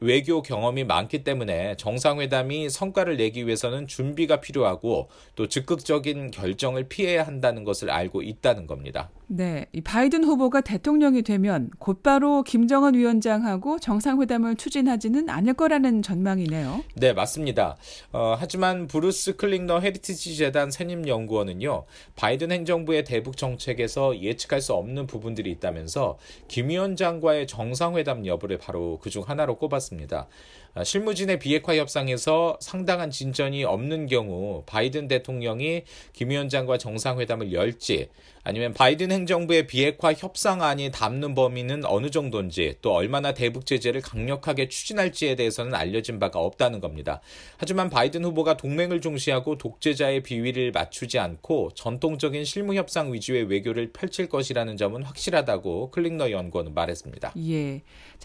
외교 0.01 0.41
경험이 0.41 0.85
많기 0.85 1.23
때문에 1.23 1.75
정상회담이 1.75 2.69
성과를 2.69 3.17
내기 3.17 3.45
위해서는 3.45 3.87
준비가 3.87 4.39
필요하고 4.39 5.09
또 5.35 5.47
적극적인 5.47 6.31
결정을 6.31 6.87
피해야 6.87 7.27
한다는 7.27 7.63
것을 7.65 7.89
알고 7.89 8.21
있다는 8.21 8.65
겁니다. 8.65 9.09
네, 9.31 9.67
이 9.73 9.81
바이든 9.81 10.23
후보가 10.23 10.61
대통령이 10.61 11.21
되면 11.21 11.69
곧바로 11.77 12.41
김정은 12.41 12.95
위원장하고 12.95 13.77
정상회담을 13.77 14.55
추진하지는 14.55 15.29
않을 15.29 15.53
거라는 15.53 16.01
전망이네요. 16.01 16.83
네, 16.95 17.13
맞습니다. 17.13 17.77
어, 18.11 18.35
하지만 18.39 18.87
브루스 18.87 19.35
클링너 19.35 19.81
헤리티지 19.81 20.35
재단 20.35 20.71
선임 20.71 21.07
연구원은요, 21.07 21.85
바이든 22.15 22.51
행정부의 22.51 23.03
대북 23.03 23.37
정책에서 23.37 24.19
예측할 24.19 24.61
수 24.61 24.73
없는 24.73 25.05
부분들이 25.05 25.51
있다면서 25.51 26.17
김 26.47 26.69
위원장과의 26.69 27.45
정상회담 27.45 28.25
여부를 28.25 28.57
바로 28.57 28.97
그중 28.97 29.21
하나로 29.27 29.57
꼽았습니다. 29.57 30.27
아, 30.73 30.83
실무진의 30.83 31.39
비핵화 31.39 31.75
협상에서 31.75 32.57
상당한 32.61 33.11
진전이 33.11 33.63
없는 33.63 34.07
경우 34.07 34.63
바이든 34.65 35.07
대통령이 35.07 35.83
김 36.13 36.29
위원장과 36.29 36.79
정상회담을 36.79 37.53
열지 37.53 38.09
아니면 38.43 38.73
바이든 38.73 39.11
행정부의 39.11 39.67
비핵화 39.67 40.13
협상안이 40.13 40.91
담는 40.91 41.35
범위는 41.35 41.85
어느 41.85 42.09
정도인지 42.09 42.75
또 42.81 42.93
얼마나 42.93 43.33
대북 43.33 43.65
제재를 43.65 44.01
강력하게 44.01 44.69
추진할지에 44.69 45.35
대해서는 45.35 45.73
알려진 45.73 46.19
바가 46.19 46.39
없다는 46.39 46.79
겁니다. 46.79 47.21
하지만 47.57 47.89
바이든 47.89 48.23
후보가 48.25 48.57
동맹을 48.57 49.01
중시하고 49.01 49.57
독재자의 49.57 50.23
비위를 50.23 50.71
맞추지 50.71 51.19
않고 51.19 51.71
전통적인 51.75 52.45
실무 52.45 52.75
협상 52.75 53.13
위주의 53.13 53.43
외교를 53.43 53.91
펼칠 53.91 54.27
것이라는 54.29 54.77
점은 54.77 55.03
확실하다고 55.03 55.91
클링너 55.91 56.31
연구원은 56.31 56.73
말했습니다. 56.73 57.33
예. 57.49 57.81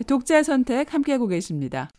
독자 0.07 0.43
선택 0.43 0.93
함께하고 0.95 1.27
계십니다. 1.29 1.91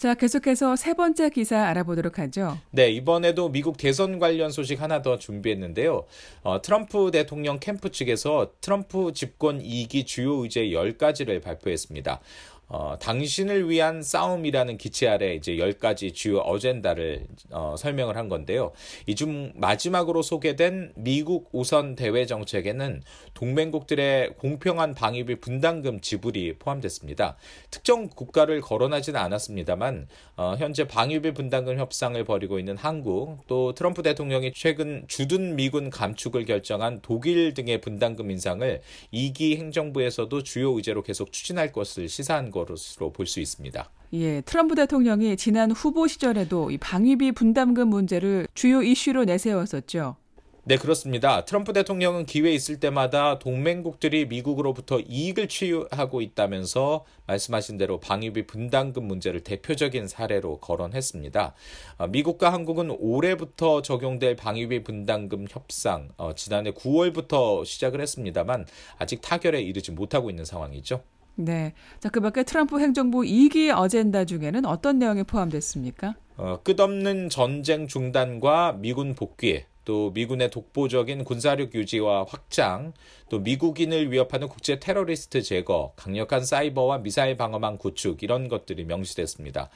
자, 0.00 0.14
계속해서 0.14 0.76
세 0.76 0.94
번째 0.94 1.28
기사 1.28 1.66
알아보도록 1.66 2.18
하죠. 2.20 2.56
네, 2.70 2.88
이번에도 2.88 3.50
미국 3.50 3.76
대선 3.76 4.18
관련 4.18 4.50
소식 4.50 4.80
하나 4.80 5.02
더 5.02 5.18
준비했는데요. 5.18 6.06
어, 6.42 6.62
트럼프 6.62 7.10
대통령 7.10 7.58
캠프 7.58 7.90
측에서 7.90 8.50
트럼프 8.62 9.12
집권 9.12 9.60
2기 9.60 10.06
주요 10.06 10.36
의제 10.36 10.62
10가지를 10.68 11.42
발표했습니다. 11.42 12.18
어, 12.72 12.96
당신을 13.00 13.68
위한 13.68 14.00
싸움이라는 14.02 14.78
기체 14.78 15.08
아래 15.08 15.34
이제 15.34 15.56
10가지 15.56 16.14
주요 16.14 16.38
어젠다를 16.38 17.26
어, 17.50 17.74
설명을 17.76 18.16
한 18.16 18.28
건데요. 18.28 18.72
이 19.06 19.14
중 19.20 19.52
마지막으로 19.56 20.22
소개된 20.22 20.92
미국 20.94 21.50
우선 21.52 21.94
대외 21.94 22.24
정책에는 22.24 23.02
동맹국들의 23.34 24.34
공평한 24.38 24.94
방위비 24.94 25.40
분담금 25.40 26.00
지불이 26.00 26.54
포함됐습니다. 26.58 27.36
특정 27.70 28.08
국가를 28.08 28.60
거론하지는 28.62 29.20
않았습니다만 29.20 30.08
어, 30.36 30.54
현재 30.58 30.86
방위비 30.86 31.32
분담금 31.34 31.78
협상을 31.78 32.22
벌이고 32.24 32.58
있는 32.58 32.76
한국 32.78 33.46
또 33.46 33.74
트럼프 33.74 34.02
대통령이 34.02 34.52
최근 34.54 35.04
주둔 35.08 35.56
미군 35.56 35.90
감축을 35.90 36.46
결정한 36.46 37.00
독일 37.02 37.52
등의 37.52 37.80
분담금 37.82 38.30
인상을 38.30 38.80
2기 39.12 39.56
행정부에서도 39.58 40.42
주요 40.44 40.70
의제로 40.76 41.02
계속 41.02 41.32
추진할 41.32 41.72
것을 41.72 42.08
시사한 42.08 42.50
것 42.50 42.59
것으로 42.66 43.12
볼 43.12 43.26
수 43.26 43.40
있습니다. 43.40 43.90
예, 44.12 44.40
트럼프 44.40 44.74
대통령이 44.74 45.36
지난 45.36 45.70
후보 45.70 46.08
시절에도 46.08 46.70
이 46.70 46.78
방위비 46.78 47.32
분담금 47.32 47.88
문제를 47.88 48.48
주요 48.54 48.82
이슈로 48.82 49.24
내세웠었죠. 49.24 50.16
네, 50.64 50.76
그렇습니다. 50.76 51.44
트럼프 51.46 51.72
대통령은 51.72 52.26
기회 52.26 52.52
있을 52.52 52.78
때마다 52.78 53.38
동맹국들이 53.38 54.26
미국으로부터 54.26 55.00
이익을 55.00 55.48
취하고 55.48 56.20
있다면서 56.20 57.04
말씀하신 57.26 57.78
대로 57.78 57.98
방위비 57.98 58.46
분담금 58.46 59.02
문제를 59.02 59.40
대표적인 59.40 60.06
사례로 60.06 60.58
거론했습니다. 60.58 61.54
어, 61.98 62.06
미국과 62.08 62.52
한국은 62.52 62.94
올해부터 62.98 63.80
적용될 63.82 64.36
방위비 64.36 64.82
분담금 64.84 65.46
협상, 65.48 66.10
어, 66.18 66.34
지난해 66.34 66.72
9월부터 66.72 67.64
시작을 67.64 68.00
했습니다만 68.02 68.66
아직 68.98 69.22
타결에 69.22 69.62
이르지 69.62 69.92
못하고 69.92 70.30
있는 70.30 70.44
상황이죠. 70.44 71.02
네. 71.34 71.72
자, 72.00 72.08
그 72.08 72.20
밖에 72.20 72.42
트럼프 72.42 72.80
행정부 72.80 73.20
2기 73.20 73.74
어젠다 73.76 74.24
중에는 74.24 74.64
어떤 74.66 74.98
내용이 74.98 75.24
포함됐습니까? 75.24 76.14
어, 76.36 76.58
끝없는 76.62 77.28
전쟁 77.28 77.86
중단과 77.86 78.76
미군 78.78 79.14
복귀, 79.14 79.64
또 79.84 80.10
미군의 80.12 80.50
독보적인 80.50 81.24
군사력 81.24 81.74
유지와 81.74 82.24
확장, 82.28 82.92
또 83.28 83.40
미국인을 83.40 84.12
위협하는 84.12 84.48
국제 84.48 84.78
테러리스트 84.78 85.42
제거, 85.42 85.92
강력한 85.96 86.44
사이버와 86.44 86.98
미사일 86.98 87.36
방어망 87.36 87.78
구축 87.78 88.22
이런 88.22 88.48
것들이 88.48 88.84
명시됐습니다. 88.84 89.70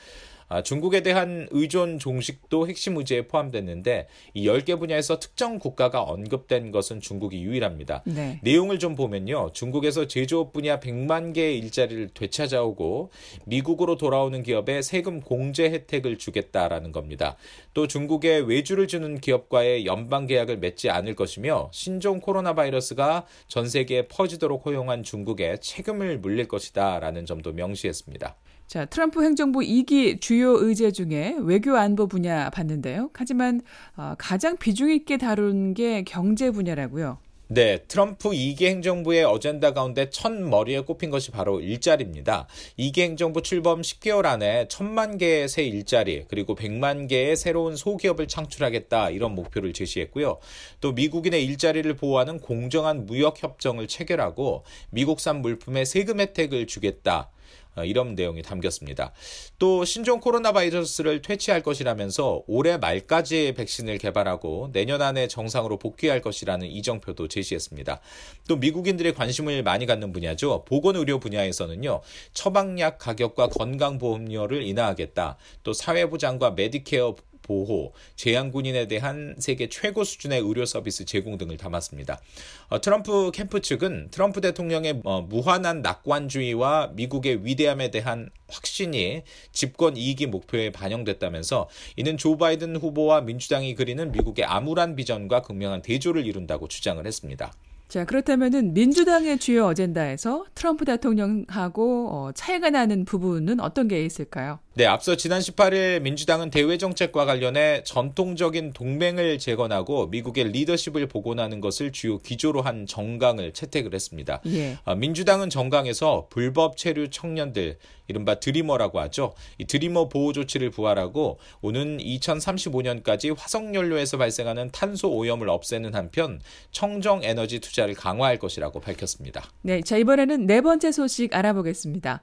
아, 0.49 0.63
중국에 0.63 1.03
대한 1.03 1.49
의존 1.51 1.99
종식도 1.99 2.69
핵심 2.69 2.97
의제에 2.97 3.27
포함됐는데 3.27 4.09
이 4.35 4.47
10개 4.47 4.79
분야에서 4.79 5.19
특정 5.19 5.59
국가가 5.59 6.03
언급된 6.03 6.71
것은 6.71 7.01
중국이 7.01 7.43
유일합니다. 7.43 8.03
네. 8.07 8.41
내용을 8.43 8.79
좀 8.79 8.95
보면요. 8.95 9.51
중국에서 9.53 10.07
제조업 10.07 10.53
분야 10.53 10.81
100만 10.81 11.35
개의 11.35 11.59
일자리를 11.59 12.11
되찾아오고 12.15 13.11
미국으로 13.47 13.97
돌아오는 13.97 14.43
기업에 14.43 14.83
세금 14.83 15.21
공제 15.21 15.71
혜택을 15.71 16.19
주겠다라는 16.19 16.93
겁니다. 16.93 17.37
또 17.73 17.87
중국에 17.87 18.39
외주를 18.39 18.89
주는 18.89 19.19
기업과의 19.19 19.87
연방 19.87 20.27
계약을 20.27 20.59
맺지 20.59 20.91
않을 20.91 21.15
것이며 21.15 21.71
신종 21.73 22.21
코로나 22.21 22.55
바이러스가 22.55 23.27
전 23.49 23.69
세계에 23.69 24.09
퍼지도록 24.09 24.67
허용한 24.67 25.03
중국에 25.03 25.57
책임을 25.61 26.19
물릴 26.19 26.49
것이다라는 26.49 27.27
점도 27.27 27.53
명시했습니다. 27.53 28.37
자, 28.67 28.87
트럼프 28.87 29.23
행정부 29.23 29.61
2기 29.61 30.21
주요 30.21 30.44
의제 30.51 30.91
중에 30.91 31.37
외교 31.41 31.77
안보 31.77 32.07
분야 32.07 32.51
봤는데요. 32.51 33.11
하지만 33.15 33.61
어, 33.97 34.15
가장 34.19 34.57
비중 34.57 34.91
있게 34.91 35.17
다룬 35.17 35.75
게 35.75 36.03
경제 36.05 36.51
분야라고요. 36.51 37.19
네, 37.49 37.85
트럼프 37.87 38.31
2기 38.31 38.63
행정부의 38.63 39.25
어젠다 39.25 39.75
가운데 39.75 40.09
첫 40.09 40.33
머리에 40.33 40.81
꼽힌 40.81 41.11
것이 41.11 41.31
바로 41.31 41.61
일자리입니다. 41.61 42.49
2기 42.79 43.01
행정부 43.01 43.43
출범 43.43 43.83
10개월 43.83 44.25
안에 44.25 44.67
1000만 44.69 45.19
개의 45.19 45.49
새 45.49 45.63
일자리, 45.63 46.25
그리고 46.29 46.55
100만 46.57 47.07
개의 47.07 47.37
새로운 47.37 47.77
소기업을 47.77 48.29
창출하겠다, 48.29 49.11
이런 49.11 49.35
목표를 49.35 49.75
제시했고요. 49.75 50.39
또 50.81 50.93
미국인의 50.93 51.45
일자리를 51.45 51.95
보호하는 51.97 52.41
공정한 52.41 53.05
무역 53.05 53.43
협정을 53.43 53.89
체결하고 53.89 54.65
미국산 54.89 55.43
물품에 55.43 55.85
세금 55.85 56.21
혜택을 56.21 56.67
주겠다. 56.67 57.31
어, 57.77 57.85
이런 57.85 58.15
내용이 58.15 58.43
담겼습니다. 58.43 59.13
또 59.59 59.85
신종 59.85 60.21
코로나 60.21 60.53
바이러스를 60.53 61.23
퇴치할 61.23 61.63
것이라면서 61.63 62.43
올해 62.47 62.77
말까지 62.77 63.55
백신을 63.57 63.99
개발하고 63.99 64.71
내년 64.73 65.03
안에 65.03 65.29
정상으로 65.29 65.79
복귀할 65.79 66.21
것이라는 66.21 66.67
이정표도 66.67 67.29
제시했습니다. 67.29 68.01
또 68.49 68.57
미국인들의 68.57 69.15
관심을 69.15 69.63
많이 69.63 69.87
갖는 69.87 70.13
분야죠. 70.13 70.65
보건의료 70.67 71.19
분야에서는요. 71.21 72.01
처방약 72.33 72.99
가격과 72.99 73.49
건강보험료를 73.49 74.63
인하하겠다. 74.63 75.37
또 75.63 75.73
사회보장과 75.73 76.53
메디케어 76.53 77.17
보호, 77.45 77.93
재향군인에 78.17 78.89
대한 78.89 79.37
세계 79.39 79.69
최고 79.69 80.03
수준의 80.03 80.41
의료 80.41 80.65
서비스 80.65 81.05
제공 81.05 81.39
등을 81.39 81.57
담았습니다. 81.57 82.21
어, 82.69 82.81
트럼프 82.81 83.31
캠프 83.33 83.61
측은 83.61 84.09
트럼프 84.11 84.41
대통령의 84.41 85.03
어, 85.05 85.23
무한한 85.23 85.83
낙관주의와 85.83 86.93
미국의 86.95 87.45
위대함에 87.45 87.91
대한 87.93 88.31
확신이 88.49 89.23
집권 89.53 89.97
이익이 89.97 90.27
목표에 90.27 90.73
반영됐다면서 90.73 91.69
이는 91.97 92.17
조 92.17 92.37
바이든 92.37 92.77
후보와 92.77 93.21
민주당이 93.21 93.75
그리는 93.75 94.11
미국의 94.11 94.45
암울한 94.45 94.97
비전과 94.97 95.43
극명한 95.43 95.83
대조를 95.83 96.27
이룬다고 96.27 96.67
주장을 96.67 97.05
했습니다. 97.07 97.53
자, 97.89 98.05
그렇다면은 98.05 98.75
민주당의 98.75 99.39
주요 99.39 99.67
어젠다에서 99.67 100.47
트럼프 100.55 100.85
대통령하고 100.85 102.09
어, 102.11 102.33
차이가 102.33 102.71
나는 102.71 103.05
부분은 103.05 103.61
어떤 103.61 103.87
게 103.89 104.05
있을까요? 104.05 104.59
네, 104.77 104.87
앞서 104.87 105.15
지난 105.15 105.41
18일 105.41 106.01
민주당은 106.03 106.51
대외 106.51 106.79
정책과 106.79 107.27
관련해 107.27 107.85
전통적인 107.85 108.73
동맹을 108.73 109.39
재건하고 109.39 110.09
미국의 110.09 110.51
리더십을 110.51 111.07
복원하는 111.07 111.61
것을 111.61 111.93
주요 111.93 112.19
기조로 112.19 112.61
한 112.61 112.85
정강을 112.85 113.53
채택을 113.53 113.95
했습니다. 113.95 114.41
예. 114.47 114.77
아, 114.85 114.97
민주당은 114.97 115.49
정강에서 115.49 116.27
불법 116.29 116.77
체류 116.77 117.11
청년들 117.11 117.79
이른바 118.09 118.41
드리머라고 118.41 118.99
하죠. 118.99 119.35
이 119.59 119.65
드리머 119.65 120.09
보호 120.09 120.33
조치를 120.33 120.71
부활하고 120.71 121.39
오는 121.61 121.99
2035년까지 121.99 123.33
화석 123.39 123.77
연료에서 123.77 124.19
발생하는 124.19 124.73
탄소 124.73 125.09
오염을 125.09 125.51
없애는 125.51 125.95
한편 125.95 126.41
청정 126.73 127.23
에너지 127.23 127.61
투자를 127.61 127.95
강화할 127.95 128.41
것이라고 128.41 128.81
밝혔습니다. 128.81 129.45
네, 129.63 129.83
자 129.83 129.97
이번에는 129.99 130.47
네 130.47 130.61
번째 130.61 130.91
소식 130.91 131.33
알아보겠습니다. 131.33 132.23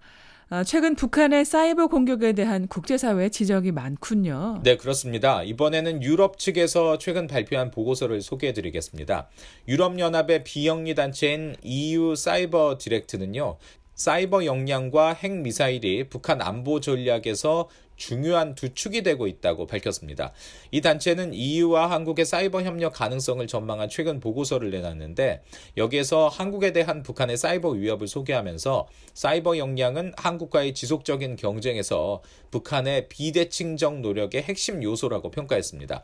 아, 0.53 0.65
최근 0.65 0.95
북한의 0.95 1.45
사이버 1.45 1.87
공격에 1.87 2.33
대한 2.33 2.67
국제사회 2.67 3.29
지적이 3.29 3.71
많군요. 3.71 4.59
네, 4.65 4.75
그렇습니다. 4.75 5.43
이번에는 5.43 6.03
유럽 6.03 6.37
측에서 6.37 6.97
최근 6.97 7.25
발표한 7.25 7.71
보고서를 7.71 8.19
소개해 8.21 8.51
드리겠습니다. 8.51 9.29
유럽연합의 9.69 10.43
비영리 10.43 10.93
단체인 10.93 11.55
EU 11.63 12.15
사이버 12.17 12.77
디렉트는요, 12.81 13.59
사이버 13.95 14.43
역량과 14.43 15.13
핵 15.13 15.31
미사일이 15.31 16.09
북한 16.09 16.41
안보 16.41 16.81
전략에서 16.81 17.69
중요한 18.01 18.55
두 18.55 18.73
축이 18.73 19.03
되고 19.03 19.27
있다고 19.27 19.67
밝혔습니다. 19.67 20.33
이 20.71 20.81
단체는 20.81 21.35
EU와 21.35 21.91
한국의 21.91 22.25
사이버 22.25 22.63
협력 22.63 22.93
가능성을 22.93 23.45
전망한 23.45 23.89
최근 23.89 24.19
보고서를 24.19 24.71
내놨는데 24.71 25.43
여기에서 25.77 26.27
한국에 26.27 26.73
대한 26.73 27.03
북한의 27.03 27.37
사이버 27.37 27.69
위협을 27.69 28.07
소개하면서 28.07 28.87
사이버 29.13 29.59
역량은 29.59 30.13
한국과의 30.17 30.73
지속적인 30.73 31.35
경쟁에서 31.35 32.23
북한의 32.49 33.07
비대칭적 33.07 33.99
노력의 33.99 34.41
핵심 34.41 34.81
요소라고 34.81 35.29
평가했습니다. 35.29 36.03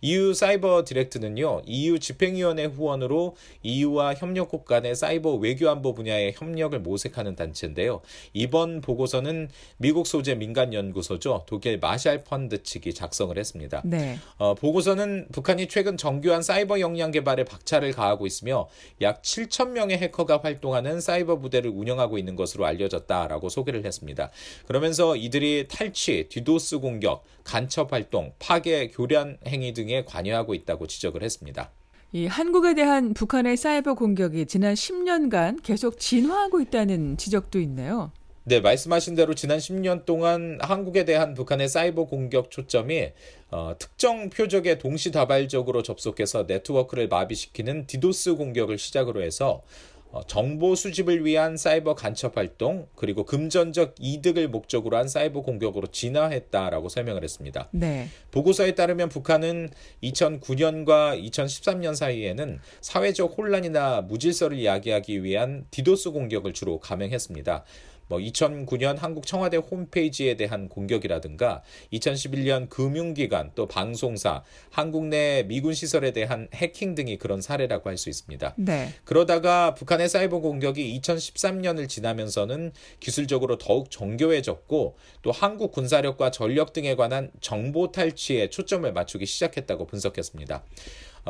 EU 0.00 0.32
사이버 0.32 0.84
디렉트는요, 0.84 1.62
EU 1.66 1.98
집행위원회 1.98 2.66
후원으로 2.66 3.36
EU와 3.62 4.14
협력국 4.14 4.64
간의 4.64 4.94
사이버 4.94 5.34
외교안보 5.34 5.94
분야의 5.94 6.34
협력을 6.36 6.78
모색하는 6.78 7.34
단체인데요. 7.34 8.00
이번 8.32 8.80
보고서는 8.80 9.48
미국 9.78 10.06
소재 10.06 10.36
민간연구소죠. 10.36 11.37
독일 11.46 11.78
마샬 11.78 12.24
펀드 12.24 12.62
측이 12.62 12.94
작성을 12.94 13.36
했습니다. 13.36 13.82
네. 13.84 14.18
어, 14.36 14.54
보고서는 14.54 15.28
북한이 15.32 15.68
최근 15.68 15.96
정교한 15.96 16.42
사이버 16.42 16.80
역량 16.80 17.10
개발에 17.10 17.44
박차를 17.44 17.92
가하고 17.92 18.26
있으며 18.26 18.68
약 19.00 19.22
7천 19.22 19.70
명의 19.70 19.98
해커가 19.98 20.40
활동하는 20.42 21.00
사이버 21.00 21.38
부대를 21.38 21.70
운영하고 21.70 22.18
있는 22.18 22.36
것으로 22.36 22.66
알려졌다라고 22.66 23.48
소개를 23.48 23.84
했습니다. 23.84 24.30
그러면서 24.66 25.16
이들이 25.16 25.68
탈취, 25.68 26.28
디도스 26.28 26.78
공격, 26.80 27.24
간첩 27.44 27.92
활동, 27.92 28.32
파괴, 28.38 28.88
교란 28.88 29.38
행위 29.46 29.72
등에 29.72 30.04
관여하고 30.04 30.54
있다고 30.54 30.86
지적을 30.86 31.22
했습니다. 31.22 31.70
이 32.12 32.26
한국에 32.26 32.74
대한 32.74 33.12
북한의 33.12 33.58
사이버 33.58 33.94
공격이 33.94 34.46
지난 34.46 34.72
10년간 34.72 35.62
계속 35.62 35.98
진화하고 35.98 36.60
있다는 36.62 37.18
지적도 37.18 37.60
있네요. 37.60 38.12
네, 38.48 38.60
말씀하신 38.60 39.14
대로 39.14 39.34
지난 39.34 39.58
10년 39.58 40.06
동안 40.06 40.58
한국에 40.62 41.04
대한 41.04 41.34
북한의 41.34 41.68
사이버 41.68 42.06
공격 42.06 42.50
초점이 42.50 43.10
어, 43.50 43.74
특정 43.78 44.30
표적에 44.30 44.78
동시다발적으로 44.78 45.82
접속해서 45.82 46.44
네트워크를 46.48 47.08
마비시키는 47.08 47.86
디도스 47.86 48.36
공격을 48.36 48.78
시작으로 48.78 49.22
해서 49.22 49.62
어, 50.10 50.22
정보 50.26 50.74
수집을 50.74 51.26
위한 51.26 51.58
사이버 51.58 51.94
간첩 51.94 52.38
활동 52.38 52.88
그리고 52.94 53.24
금전적 53.24 53.96
이득을 54.00 54.48
목적으로 54.48 54.96
한 54.96 55.08
사이버 55.08 55.42
공격으로 55.42 55.88
진화했다라고 55.88 56.88
설명을 56.88 57.22
했습니다. 57.22 57.68
네. 57.72 58.08
보고서에 58.30 58.74
따르면 58.74 59.10
북한은 59.10 59.68
2009년과 60.02 61.22
2013년 61.22 61.94
사이에는 61.94 62.60
사회적 62.80 63.36
혼란이나 63.36 64.00
무질서를 64.00 64.58
이야기하기 64.58 65.22
위한 65.22 65.66
디도스 65.70 66.12
공격을 66.12 66.54
주로 66.54 66.80
감행했습니다. 66.80 67.64
뭐 68.08 68.18
2009년 68.18 68.96
한국 68.96 69.26
청와대 69.26 69.58
홈페이지에 69.58 70.36
대한 70.36 70.68
공격이라든가 70.68 71.62
2011년 71.92 72.70
금융기관 72.70 73.52
또 73.54 73.66
방송사 73.66 74.42
한국 74.70 75.04
내 75.04 75.44
미군 75.46 75.74
시설에 75.74 76.12
대한 76.12 76.48
해킹 76.54 76.94
등이 76.94 77.18
그런 77.18 77.40
사례라고 77.42 77.90
할 77.90 77.98
수 77.98 78.08
있습니다. 78.08 78.54
네. 78.56 78.94
그러다가 79.04 79.74
북한의 79.74 80.08
사이버 80.08 80.38
공격이 80.38 80.98
2013년을 81.00 81.88
지나면서는 81.88 82.72
기술적으로 83.00 83.58
더욱 83.58 83.90
정교해졌고 83.90 84.96
또 85.22 85.32
한국 85.32 85.72
군사력과 85.72 86.30
전력 86.30 86.72
등에 86.72 86.94
관한 86.94 87.30
정보 87.40 87.92
탈취에 87.92 88.48
초점을 88.48 88.90
맞추기 88.90 89.26
시작했다고 89.26 89.86
분석했습니다. 89.86 90.62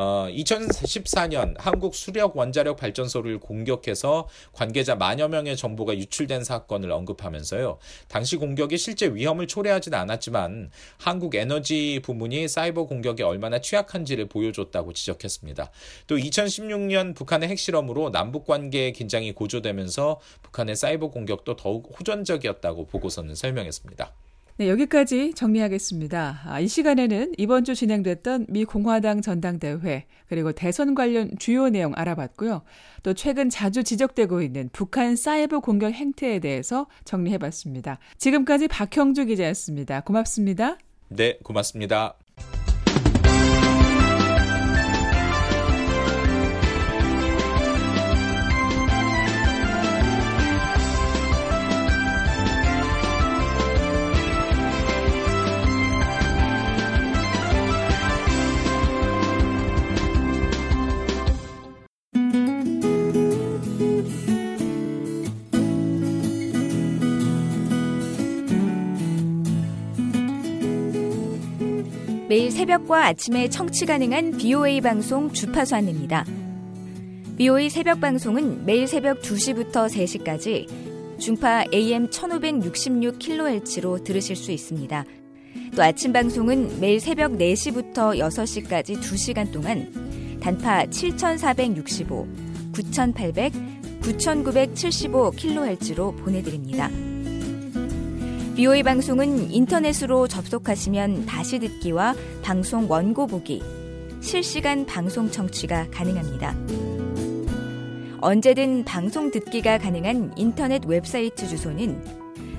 어, 0.00 0.28
2014년 0.30 1.56
한국 1.58 1.96
수력 1.96 2.37
원자력 2.37 2.76
발전소를 2.76 3.40
공격해서 3.40 4.28
관계자 4.52 4.94
만여 4.94 5.26
명의 5.26 5.56
정보가 5.56 5.96
유출된 5.96 6.44
사건을 6.44 6.92
언급하면서요. 6.92 7.78
당시 8.06 8.37
공격이 8.37 8.78
실제 8.78 9.12
위험을 9.12 9.48
초래하진 9.48 9.94
않았지만 9.94 10.70
한국 10.98 11.34
에너지 11.34 11.98
부문이 12.04 12.46
사이버 12.46 12.84
공격에 12.84 13.24
얼마나 13.24 13.61
취약한지를 13.61 14.28
보여줬다고 14.28 14.92
지적했습니다. 14.92 15.68
또 16.06 16.16
2016년 16.16 17.16
북한의 17.16 17.48
핵실험으로 17.48 18.12
남북 18.12 18.46
관계의 18.46 18.92
긴장이 18.92 19.32
고조되면서 19.32 20.20
북한의 20.44 20.76
사이버 20.76 21.11
공격도 21.11 21.56
더욱 21.56 21.92
호전적이었다고 21.98 22.87
보고서는 22.87 23.34
설명했습니다. 23.34 24.12
네, 24.59 24.68
여기까지 24.68 25.35
정리하겠습니다. 25.35 26.40
아, 26.44 26.59
이 26.59 26.66
시간에는 26.66 27.35
이번 27.38 27.62
주 27.62 27.77
진행됐던 27.77 28.47
미 28.49 28.64
공화당 28.64 29.23
전당대회 29.23 30.07
그리고 30.29 30.51
대선 30.51 30.97
관련 30.97 31.31
주요 31.38 31.68
내용 31.68 31.92
알아봤고요. 31.94 32.62
또 33.05 33.14
최근 33.14 33.51
자주 33.51 33.85
지적되고 33.85 34.42
있는 34.42 34.68
북한 34.73 35.14
사이버 35.14 35.61
공격 35.61 35.92
행태에 35.92 36.40
대해서 36.40 36.88
정리해봤습니다. 37.05 38.01
지금까지 38.16 38.66
박형주 38.66 39.27
기자였습니다. 39.27 40.01
고맙습니다. 40.01 40.77
네, 41.09 41.38
고맙습니다. 41.44 42.16
매일 72.29 72.51
새벽과 72.51 73.07
아침에 73.07 73.49
청취 73.49 73.87
가능한 73.87 74.37
BOA 74.37 74.83
방송 74.83 75.33
주파수 75.33 75.77
안내입니다. 75.77 76.27
BOA 77.38 77.71
새벽 77.71 78.03
방송은 78.03 78.67
매일 78.67 78.87
새벽 78.87 79.23
2시부터 79.23 79.88
3시까지 79.88 81.19
중파 81.19 81.64
AM 81.73 82.11
1566kHz로 82.11 84.05
들으실 84.05 84.37
수 84.37 84.53
있습니다. 84.53 85.07
또 85.75 85.83
아침 85.83 86.12
방송은 86.12 86.81
매일 86.81 87.01
새벽 87.01 87.33
4시부터 87.33 88.19
6시까지 88.19 89.01
2시간 89.01 89.51
동안 89.51 90.38
단파 90.43 90.91
7465, 90.91 92.29
9800, 92.75 93.55
9975kHz로 94.03 96.14
보내드립니다. 96.23 96.91
BOA 98.59 98.83
방송은 98.83 99.51
인터넷으로 99.53 100.27
접속하시면 100.27 101.27
다시 101.27 101.61
듣기와 101.61 102.16
방송 102.42 102.90
원고 102.90 103.29
보기, 103.29 103.62
실시간 104.21 104.85
방송 104.85 105.31
청취가 105.31 105.87
가능합니다. 105.92 106.57
언제든 108.21 108.85
방송 108.85 109.31
듣기가 109.31 109.79
가능한 109.79 110.33
인터넷 110.35 110.85
웹사이트 110.85 111.47
주소는 111.47 112.03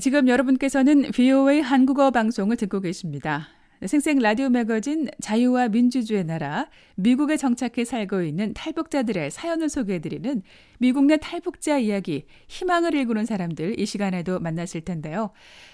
지금 0.00 0.28
여러분께서는 0.28 1.10
VOA 1.12 1.60
한국어 1.60 2.12
방송을 2.12 2.56
듣고 2.56 2.80
계십니다. 2.80 3.48
생생 3.86 4.18
라디오 4.18 4.50
매거진 4.50 5.08
자유와 5.22 5.68
민주주의 5.68 6.22
나라 6.22 6.68
미국에 6.96 7.38
정착해 7.38 7.86
살고 7.86 8.22
있는 8.22 8.52
탈북자들의 8.52 9.30
사연을 9.30 9.70
소개해드리는 9.70 10.42
미국 10.78 11.06
내 11.06 11.16
탈북자 11.16 11.78
이야기 11.78 12.26
희망을 12.48 12.94
일구는 12.94 13.24
사람들 13.24 13.80
이 13.80 13.86
시간에도 13.86 14.38
만났을 14.38 14.82
텐데요. 14.82 15.30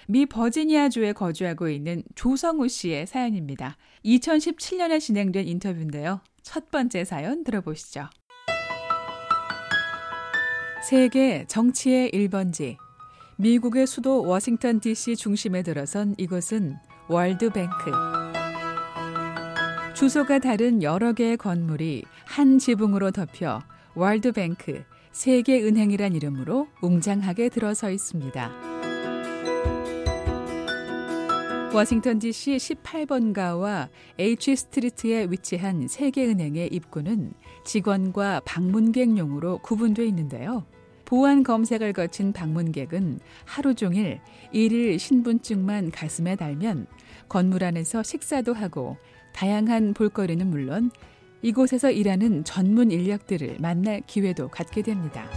미 0.07 0.25
버지니아주에 0.25 1.11
거주하고 1.13 1.67
있는 1.67 2.03
조성우 2.15 2.69
씨의 2.69 3.07
사연입니다. 3.07 3.75
2017년에 4.05 5.01
진행된 5.01 5.45
인터뷰인데요. 5.45 6.21
첫 6.43 6.71
번째 6.71 7.03
사연 7.03 7.43
들어보시죠. 7.43 8.07
세계 10.81 11.43
정치의 11.47 12.11
1번지 12.11 12.77
미국의 13.35 13.85
수도 13.85 14.23
워싱턴 14.23 14.79
DC 14.79 15.17
중심에 15.17 15.61
들어선 15.61 16.15
이곳은 16.17 16.77
World 17.09 17.50
Bank. 17.50 17.91
주소가 19.93 20.39
다른 20.39 20.83
여러 20.83 21.13
개의 21.13 21.37
건물이 21.37 22.03
한 22.25 22.59
지붕으로 22.59 23.11
덮여 23.11 23.63
World 23.95 24.39
Bank, 24.39 24.83
세계은행이란 25.13 26.15
이름으로 26.15 26.67
웅장하게 26.81 27.47
들어서 27.49 27.89
있습니다. 27.89 28.51
워싱턴 31.73 32.19
DC 32.19 32.57
18번가와 32.57 33.87
H 34.19 34.55
Street에 34.55 35.27
위치한 35.29 35.87
세계은행의 35.87 36.67
입구는 36.73 37.33
직원과 37.63 38.41
방문객용으로 38.45 39.59
구분되어 39.59 40.03
있는데요. 40.05 40.65
보안 41.07 41.41
검색을 41.41 41.93
거친 41.93 42.33
방문객은 42.33 43.21
하루 43.45 43.73
종일 43.73 44.19
일일 44.51 44.99
신분증만 44.99 45.91
가슴에 45.91 46.35
달면 46.35 46.85
건물 47.29 47.63
안에서 47.63 48.03
식사도 48.03 48.53
하고 48.53 48.97
다양한 49.33 49.93
볼거리는 49.93 50.45
물론 50.47 50.91
이곳에서 51.41 51.91
일하는 51.91 52.43
전문 52.43 52.91
인력들을 52.91 53.55
만날 53.61 54.01
기회도 54.05 54.49
갖게 54.49 54.81
됩니다. 54.81 55.29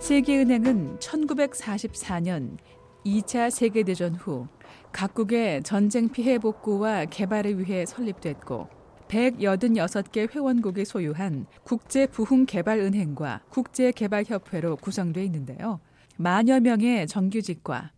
세계은행은 0.00 0.98
1944년 0.98 2.58
2차 3.06 3.50
세계대전 3.50 4.16
후 4.16 4.48
각국의 4.92 5.62
전쟁 5.62 6.10
피해 6.10 6.38
복구와 6.38 7.06
개발을 7.06 7.58
위해 7.58 7.86
설립됐고 7.86 8.83
186개 9.14 10.34
회원국이 10.34 10.84
소유한 10.84 11.46
국제부흥개발은행과 11.62 13.42
국제개발협회로 13.48 14.76
구성되어 14.76 15.22
있는데요. 15.24 15.80
만여 16.16 16.60
명의 16.60 17.06
정규직과 17.06 17.92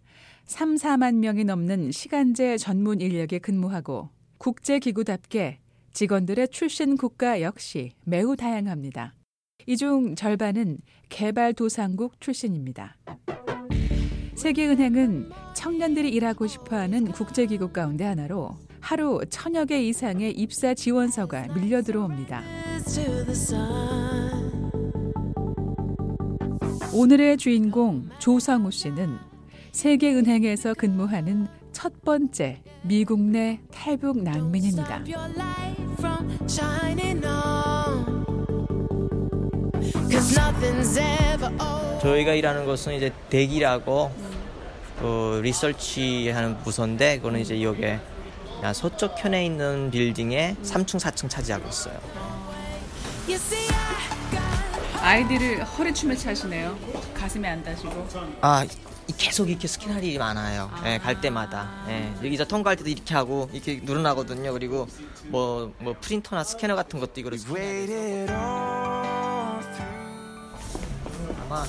3, 0.45 0.77
4만 0.77 1.17
명이 1.17 1.45
넘는 1.45 1.91
시간제 1.91 2.59
전문 2.59 3.01
인력에 3.01 3.39
근무하고 3.39 4.11
국제기구답게 4.39 5.59
직원들의 5.93 6.49
출신 6.49 6.97
국가 6.97 7.41
역시 7.41 7.93
매우 8.05 8.37
다양합니다. 8.37 9.15
이 9.67 9.77
중 9.77 10.15
절반은 10.15 10.79
개발도상국 11.09 12.21
출신입니다. 12.21 12.97
세계은행은 14.37 15.31
청년들이 15.55 16.11
일하고 16.11 16.47
싶어하는 16.47 17.07
국제기구 17.11 17.73
가운데 17.73 18.05
하나로 18.05 18.51
하루 18.87 19.21
천여 19.29 19.65
개 19.65 19.83
이상의 19.83 20.31
입사 20.31 20.73
지원서가 20.73 21.49
밀려 21.55 21.83
들어옵니다. 21.83 22.41
오늘의 26.95 27.37
주인공 27.37 28.09
조성우 28.21 28.71
씨는 28.71 29.17
세계은행에서 29.73 30.75
근무하는 30.75 31.49
첫 31.73 32.01
번째 32.05 32.63
미국 32.83 33.21
내 33.21 33.59
탈북 33.73 34.23
난민입니다. 34.23 35.03
저희가 42.01 42.35
일하는 42.35 42.65
곳은 42.65 42.95
이제 42.95 43.13
대기라고 43.31 44.13
그 45.01 45.41
리서치하는 45.43 46.59
부서인데 46.59 47.17
그거는 47.17 47.41
이제 47.41 47.61
여기에 47.61 47.99
서쪽 48.75 49.15
편에 49.17 49.45
있는 49.47 49.91
빌딩에 49.91 50.57
3층, 50.63 50.99
4층 50.99 51.29
차지하고 51.31 51.69
있어요. 51.69 51.99
아이디를 55.01 55.65
허리춤에 55.65 56.17
차시네요. 56.17 56.77
가슴에 57.15 57.49
안 57.49 57.63
다시고. 57.63 58.09
아 58.41 58.67
계속 59.17 59.49
이렇게 59.49 59.69
스캔할 59.69 60.03
일이 60.03 60.19
많아요. 60.19 60.69
예, 60.85 60.99
갈 60.99 61.21
때마다. 61.21 61.71
예, 61.89 62.13
여기서 62.25 62.45
통과할 62.45 62.77
때도 62.77 62.91
이렇게 62.91 63.15
하고 63.15 63.49
이렇게 63.53 63.81
늘어나거든요. 63.85 64.53
그리고 64.53 64.89
뭐, 65.27 65.73
뭐 65.79 65.95
프린터나 66.01 66.43
스캐너 66.43 66.75
같은 66.75 66.99
것도 66.99 67.21
이거를 67.21 67.39
아마 71.49 71.65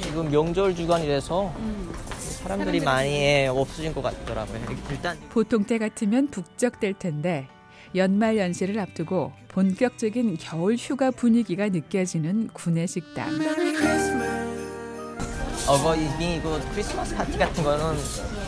지금 0.00 0.30
명절 0.30 0.74
주간이라서 0.74 1.54
사람들이 2.42 2.80
많이 2.80 3.46
없어진 3.48 3.92
것 3.92 4.02
같더라고요. 4.02 4.60
일단 4.90 5.18
보통 5.30 5.64
때 5.64 5.78
같으면 5.78 6.28
북적될 6.28 6.94
텐데 6.94 7.48
연말 7.94 8.36
연시를 8.36 8.78
앞두고 8.78 9.32
본격적인 9.48 10.36
겨울 10.38 10.76
휴가 10.76 11.10
분위기가 11.10 11.68
느껴지는 11.68 12.48
구내 12.52 12.86
식당. 12.86 13.30
어버이이고 15.68 16.58
크리스마스 16.72 17.14
파티 17.14 17.36
같은 17.36 17.62
거는 17.62 17.96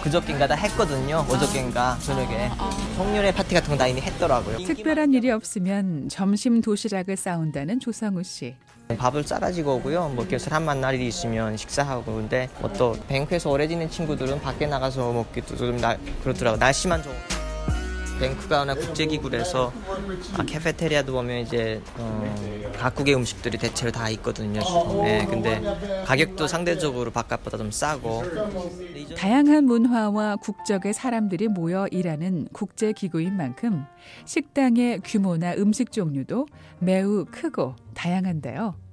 그저께인가 0.03 0.47
다 0.47 0.55
했거든요. 0.55 1.27
어저께인가 1.29 1.99
저녁에 1.99 2.49
송년회 2.97 3.35
파티 3.35 3.55
같은 3.55 3.71
거다 3.71 3.87
이미 3.89 4.01
했더라고요. 4.01 4.59
특별한 4.59 5.13
일이 5.13 5.31
없으면 5.31 6.09
점심 6.09 6.63
도시락을 6.63 7.17
싸운다는 7.19 7.81
조성우 7.81 8.23
씨. 8.23 8.57
밥을 8.97 9.25
싸가지고 9.25 9.77
오고요. 9.77 10.09
뭐 10.11 10.27
결혼 10.27 10.65
만날 10.65 10.95
일이 10.95 11.09
있으면 11.09 11.57
식사하고 11.57 12.15
근데 12.15 12.49
뭐 12.61 12.71
또 12.79 12.97
뱅크에서 13.09 13.51
오래 13.51 13.67
지낸 13.69 13.91
친구들은 13.91 14.41
밖에 14.41 14.67
나가서 14.67 15.13
먹기도 15.13 15.57
좀 15.57 15.77
나, 15.79 15.97
그렇더라고. 16.23 16.57
날씨만 16.57 17.03
좋. 17.03 17.11
뱅 17.11 17.50
크가 18.29 18.61
하나 18.61 18.75
국제기구라서 18.75 19.73
아, 20.37 20.45
카페테리아도 20.45 21.13
보면 21.13 21.39
이제 21.39 21.83
어, 21.97 22.35
각국의 22.79 23.15
음식들이 23.15 23.59
대체로 23.59 23.91
다 23.91 24.09
있거든요. 24.11 24.61
네, 25.03 25.27
근데 25.29 25.61
가격도 26.05 26.47
상대적으로 26.47 27.11
바깥보다 27.11 27.57
좀 27.57 27.71
싸고 27.71 28.23
다양한 29.17 29.65
문화와 29.65 30.37
국적의 30.37 30.93
사람들이 30.95 31.49
모여 31.49 31.87
일하는 31.91 32.49
국제기구인 32.53 33.37
만큼 33.37 33.85
식당의 34.25 35.01
규모나 35.05 35.55
음식 35.55 35.93
종류도 35.93 36.47
매우 36.79 37.25
크고 37.31 37.77
다양한데요. 37.95 38.90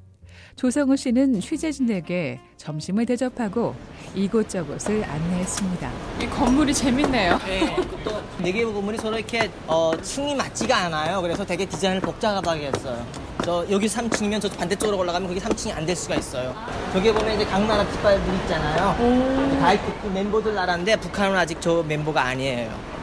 조성우 0.57 0.97
씨는 0.97 1.39
취재진에게 1.39 2.39
점심을 2.57 3.05
대접하고 3.05 3.75
이곳저곳을 4.15 5.03
안내했습니다. 5.03 5.91
이 6.19 6.25
건물이 6.25 6.73
재밌네요. 6.73 7.37
네, 7.45 7.75
또 8.03 8.19
네개 8.41 8.65
건물이 8.65 8.97
서로 8.97 9.17
이렇게 9.19 9.51
어, 9.67 9.91
층이 10.01 10.33
맞지가 10.33 10.75
않아요. 10.85 11.21
그래서 11.21 11.45
되게 11.45 11.63
디자인을 11.63 12.01
복잡하게 12.01 12.71
했어요. 12.73 13.05
저 13.45 13.63
여기 13.69 13.85
3층이면 13.85 14.41
저 14.41 14.49
반대쪽으로 14.49 14.97
올라가면 14.97 15.27
거기 15.27 15.39
3층이 15.39 15.77
안 15.77 15.85
될 15.85 15.95
수가 15.95 16.15
있어요. 16.15 16.55
저기 16.91 17.13
보면 17.13 17.35
이제 17.35 17.45
각 17.45 17.59
나라 17.67 17.85
깃발들 17.87 18.33
있잖아요. 18.41 19.59
가입국 19.61 20.11
멤버들 20.11 20.55
나라인데 20.55 20.95
북한은 20.95 21.37
아직 21.37 21.61
저 21.61 21.83
멤버가 21.83 22.23
아니에요. 22.23 22.96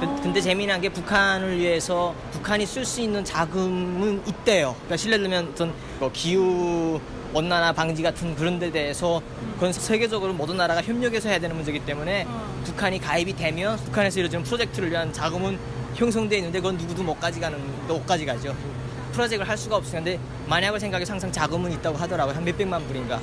그, 0.00 0.06
근데 0.22 0.40
재미난 0.40 0.80
게 0.80 0.88
북한을 0.88 1.58
위해서 1.58 2.14
북한이 2.30 2.66
쓸 2.66 2.84
수 2.84 3.00
있는 3.00 3.24
자금은 3.24 4.22
있대요. 4.28 4.74
그러니까 4.74 4.96
실례 4.96 5.18
들면 5.18 5.48
어떤 5.52 5.74
뭐 5.98 6.10
기후 6.12 7.00
온난화 7.34 7.72
방지 7.72 8.02
같은 8.02 8.34
그런 8.36 8.58
데 8.58 8.70
대해서 8.70 9.20
그건 9.54 9.72
세계적으로 9.72 10.32
모든 10.32 10.56
나라가 10.56 10.80
협력해서 10.82 11.28
해야 11.28 11.38
되는 11.38 11.56
문제이기 11.56 11.84
때문에 11.84 12.26
북한이 12.64 13.00
가입이 13.00 13.34
되면 13.34 13.76
북한에서 13.76 14.20
이루어지는 14.20 14.44
프로젝트를 14.44 14.90
위한 14.90 15.12
자금은 15.12 15.58
형성돼 15.94 16.36
있는데 16.36 16.60
그건 16.60 16.76
누구도 16.76 17.02
못 17.02 17.18
가져가는 17.18 17.58
못 17.88 18.06
가져가죠. 18.06 18.54
프로젝트를 19.12 19.48
할 19.48 19.58
수가 19.58 19.76
없으니까 19.76 20.04
근데 20.04 20.20
만약을 20.46 20.78
생각해 20.78 21.04
항상 21.08 21.32
자금은 21.32 21.72
있다고 21.72 21.98
하더라고요. 21.98 22.36
한 22.36 22.44
몇백만 22.44 22.86
불인가. 22.86 23.20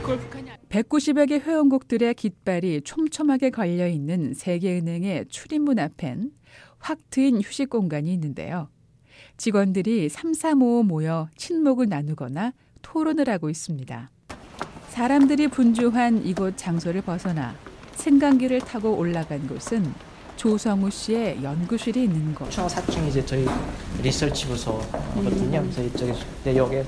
그걸 0.00 0.18
북한이 0.18 0.43
190여 0.74 1.28
개 1.28 1.36
회원국들의 1.38 2.14
깃발이 2.14 2.80
촘촘하게 2.82 3.50
걸려 3.50 3.86
있는 3.86 4.34
세계은행의 4.34 5.26
출입문 5.28 5.78
앞엔 5.78 6.32
확 6.80 6.98
트인 7.10 7.40
휴식 7.40 7.70
공간이 7.70 8.12
있는데요. 8.14 8.68
직원들이 9.36 10.08
3, 10.08 10.34
4, 10.34 10.54
5 10.54 10.82
모여 10.82 11.28
친목을 11.36 11.88
나누거나 11.88 12.54
토론을 12.82 13.28
하고 13.28 13.50
있습니다. 13.50 14.10
사람들이 14.88 15.46
분주한 15.46 16.26
이곳 16.26 16.56
장소를 16.56 17.02
벗어나 17.02 17.54
승강기를 17.92 18.58
타고 18.62 18.96
올라간 18.96 19.46
곳은 19.46 19.84
조성우 20.36 20.90
씨의 20.90 21.42
연구실이 21.42 22.04
있는 22.04 22.34
곳. 22.34 22.50
총 22.50 22.66
4층이 22.66 23.08
이제 23.08 23.24
저희 23.24 23.46
리서치 24.02 24.46
부서거든요. 24.46 25.62
그래서 25.62 25.82
이쪽에 25.82 26.14
네, 26.44 26.56
여기 26.56 26.82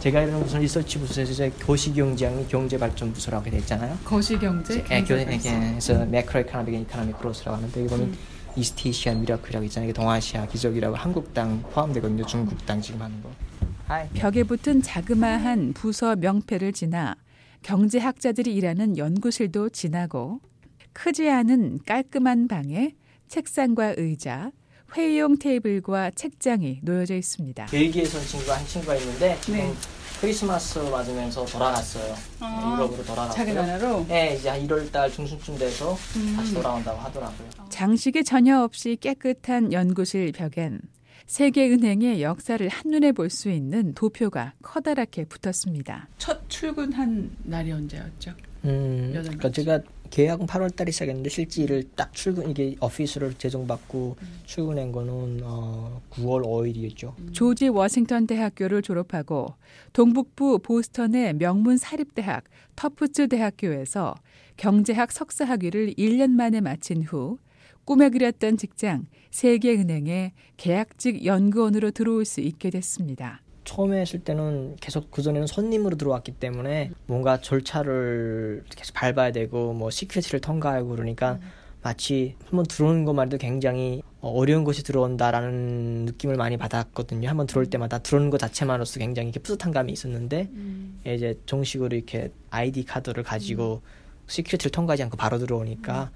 제가 0.00 0.22
이런 0.22 0.40
무슨 0.40 0.60
리서치 0.60 0.98
부서에서 0.98 1.32
이제 1.32 1.50
거시경제학이 1.64 2.48
경제발전부서라고 2.48 3.50
돼 3.50 3.58
있잖아요. 3.58 3.96
거시경제? 4.04 4.84
예, 4.90 5.02
교, 5.02 5.18
예, 5.18 5.24
그래서 5.24 6.04
매크로 6.06 6.40
이카노믹 6.40 6.74
이카노믹 6.82 7.18
크로스라고 7.18 7.56
하는데 7.56 7.80
여기 7.80 7.88
보면 7.88 8.14
East 8.56 8.84
Asian 8.84 9.20
Miracle이라고 9.20 9.64
있잖아요. 9.66 9.92
동아시아 9.92 10.46
기적이라고 10.46 10.96
한국 10.96 11.32
다 11.32 11.62
포함되거든요. 11.72 12.26
중국 12.26 12.64
다 12.66 12.80
지금 12.80 13.00
하는 13.02 13.22
거. 13.22 13.30
하이. 13.86 14.08
벽에 14.10 14.42
붙은 14.42 14.82
자그마한 14.82 15.72
부서 15.72 16.16
명패를 16.16 16.72
지나 16.72 17.16
경제학자들이 17.62 18.54
일하는 18.54 18.98
연구실도 18.98 19.70
지나고 19.70 20.40
크지 21.00 21.30
않은 21.30 21.78
깔끔한 21.86 22.48
방에 22.48 22.96
책상과 23.28 23.94
의자, 23.98 24.50
회의용 24.96 25.38
테이블과 25.38 26.10
책장이 26.12 26.80
놓여져 26.82 27.14
있습니다. 27.14 27.66
벨기에에서 27.66 28.18
친구가 28.18 28.56
한 28.58 28.66
친구가 28.66 28.96
있는데 28.96 29.38
지금 29.40 29.58
네. 29.60 29.72
크리스마스 30.20 30.80
맞으면서 30.80 31.44
돌아갔어요. 31.44 32.14
아, 32.40 32.74
유럽으로 32.74 33.04
돌아갔어요. 33.04 33.32
자기 33.32 33.52
나라로? 33.52 34.06
네, 34.08 34.34
이제 34.34 34.48
한 34.48 34.66
1월 34.66 34.90
달 34.90 35.08
중순쯤 35.12 35.56
돼서 35.58 35.96
음. 36.16 36.32
다시 36.34 36.52
돌아온다고 36.54 36.98
하더라고요. 36.98 37.48
장식이 37.68 38.24
전혀 38.24 38.60
없이 38.60 38.96
깨끗한 39.00 39.72
연구실 39.72 40.32
벽엔 40.32 40.80
세계은행의 41.28 42.22
역사를 42.22 42.66
한눈에 42.66 43.12
볼 43.12 43.30
수 43.30 43.50
있는 43.50 43.94
도표가 43.94 44.54
커다랗게 44.62 45.26
붙었습니다. 45.26 46.08
첫 46.18 46.40
출근한 46.48 47.30
날이 47.44 47.70
언제였죠? 47.70 48.32
음, 48.64 49.10
몇 49.14 49.22
그러니까? 49.22 49.50
제가 49.52 49.80
계약은 50.10 50.46
8월 50.46 50.74
달에 50.74 50.90
시작했는데 50.90 51.28
실제 51.30 51.62
일을 51.62 51.84
딱 51.94 52.12
출근 52.12 52.50
이게 52.50 52.76
오피스를 52.80 53.34
제정받고 53.34 54.16
출근한 54.46 54.92
거는 54.92 55.40
어, 55.44 56.00
9월 56.10 56.42
5일이었죠. 56.44 57.32
조지 57.32 57.68
워싱턴 57.68 58.26
대학교를 58.26 58.82
졸업하고 58.82 59.54
동북부 59.92 60.60
보스턴의 60.60 61.34
명문 61.34 61.76
사립대학 61.76 62.44
터프츠 62.76 63.28
대학교에서 63.28 64.14
경제학 64.56 65.12
석사 65.12 65.44
학위를 65.44 65.94
1년 65.94 66.30
만에 66.30 66.60
마친 66.60 67.02
후 67.02 67.38
꿈에 67.84 68.10
그렸던 68.10 68.58
직장 68.58 69.06
세계은행의 69.30 70.32
계약직 70.56 71.24
연구원으로 71.24 71.90
들어올 71.90 72.24
수 72.24 72.40
있게 72.40 72.70
됐습니다. 72.70 73.40
처음에 73.68 74.00
했을 74.00 74.20
때는 74.20 74.76
계속 74.80 75.10
그 75.10 75.20
전에는 75.20 75.46
손님으로 75.46 75.98
들어왔기 75.98 76.32
때문에 76.32 76.90
뭔가 77.04 77.38
절차를 77.38 78.64
계속 78.74 78.94
밟아야 78.94 79.30
되고 79.30 79.74
뭐 79.74 79.90
security를 79.90 80.40
통과하고 80.40 80.88
그러니까 80.88 81.38
마치 81.82 82.34
한번 82.46 82.64
들어오는 82.64 83.04
것만 83.04 83.26
해도 83.26 83.36
굉장히 83.36 84.02
어, 84.22 84.30
어려운 84.30 84.64
것이 84.64 84.82
들어온다라는 84.82 86.06
느낌을 86.06 86.36
많이 86.36 86.56
받았거든요. 86.56 87.28
한번 87.28 87.46
들어올 87.46 87.66
때마다 87.66 87.98
들어오는 87.98 88.30
것 88.30 88.38
자체만으로서 88.38 89.00
굉장히 89.00 89.28
이렇게 89.28 89.40
뿌듯한 89.40 89.70
감이 89.70 89.92
있었는데 89.92 90.48
이제 91.04 91.38
정식으로 91.44 91.94
이렇게 91.94 92.30
ID 92.48 92.86
card를 92.86 93.22
가지고 93.22 93.82
security를 94.28 94.70
통과하지 94.70 95.02
않고 95.02 95.18
바로 95.18 95.38
들어오니까 95.38 96.10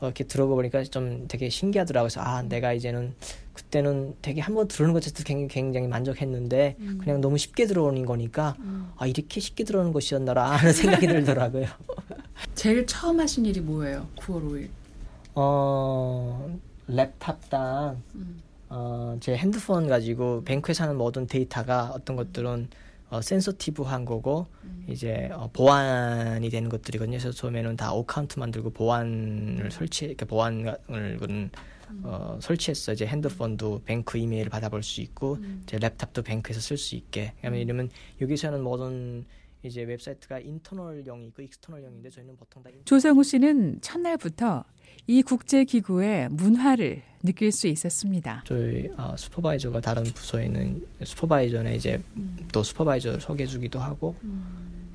어, 0.00 0.06
이렇게 0.06 0.24
들어가 0.24 0.56
보니까 0.56 0.82
좀 0.82 1.26
되게 1.28 1.48
신기하더라고요. 1.48 2.08
그래서 2.08 2.20
아 2.20 2.42
내가 2.42 2.72
이제는 2.72 3.14
그때는 3.62 4.14
되게 4.22 4.40
한 4.40 4.54
번 4.54 4.68
들어오는 4.68 4.92
것 4.94 5.02
자체도 5.02 5.24
굉장히, 5.26 5.48
굉장히 5.48 5.88
만족했는데 5.88 6.76
그냥 7.02 7.20
너무 7.20 7.36
쉽게 7.38 7.66
들어오는 7.66 8.04
거니까 8.06 8.56
아 8.96 9.06
이렇게 9.06 9.40
쉽게 9.40 9.64
들어오는 9.64 9.92
것이었나라 9.92 10.50
하는 10.52 10.72
생각이 10.72 11.06
들더라고요. 11.06 11.66
제일 12.54 12.86
처음 12.86 13.18
하신 13.20 13.46
일이 13.46 13.60
뭐예요? 13.60 14.06
9월 14.16 14.48
5일. 14.50 14.68
어 15.34 16.56
laptop이랑 16.88 17.96
어, 18.70 19.16
제 19.20 19.36
핸드폰 19.36 19.88
가지고 19.88 20.42
Bank에서 20.44 20.74
하는 20.74 20.96
모든 20.96 21.26
데이터가 21.26 21.92
어떤 21.94 22.16
것들은 22.16 22.68
어, 23.10 23.22
센서티브한 23.22 24.04
거고 24.04 24.46
이제 24.88 25.30
어, 25.32 25.48
보안이 25.52 26.50
되는 26.50 26.68
것들이거든요. 26.68 27.18
그래서 27.18 27.30
처음에는 27.32 27.76
다 27.76 27.92
account 27.92 28.38
만들고 28.38 28.70
보안을 28.70 29.70
설치, 29.70 30.04
이렇게 30.06 30.24
보안을 30.26 30.76
은 31.90 32.00
어, 32.04 32.38
설치했어요. 32.40 32.94
이제 32.94 33.06
핸드폰도 33.06 33.82
bank 33.84 34.18
이메일을 34.18 34.50
받아볼 34.50 34.82
수 34.82 35.00
있고, 35.00 35.38
이제 35.62 35.78
laptop도 35.78 36.24
bank에서 36.24 36.60
쓸 36.60 36.76
수 36.76 36.94
있게. 36.96 37.34
왜냐면 37.42 37.60
이러면 37.60 37.90
여기서는 38.20 38.62
모든 38.62 39.24
이제 39.62 39.82
웹사이트가 39.82 40.38
internal용이 40.38 41.26
있고 41.28 41.42
external용인데 41.42 42.10
저희는 42.10 42.36
보통 42.36 42.62
다 42.62 42.70
조성우 42.84 43.24
씨는 43.24 43.80
첫날부터 43.80 44.64
이 45.06 45.22
국제 45.22 45.64
기구의 45.64 46.28
문화를 46.30 47.02
느낄 47.24 47.50
수 47.50 47.66
있었습니다. 47.66 48.44
저희 48.46 48.88
어, 48.96 49.16
슈퍼바이저가 49.16 49.80
다른 49.80 50.04
부서에 50.04 50.46
있는 50.46 50.86
슈퍼바이저네 51.02 51.74
이제 51.74 52.00
또 52.52 52.62
supervisor 52.62 53.18
소개해주기도 53.18 53.80
하고 53.80 54.14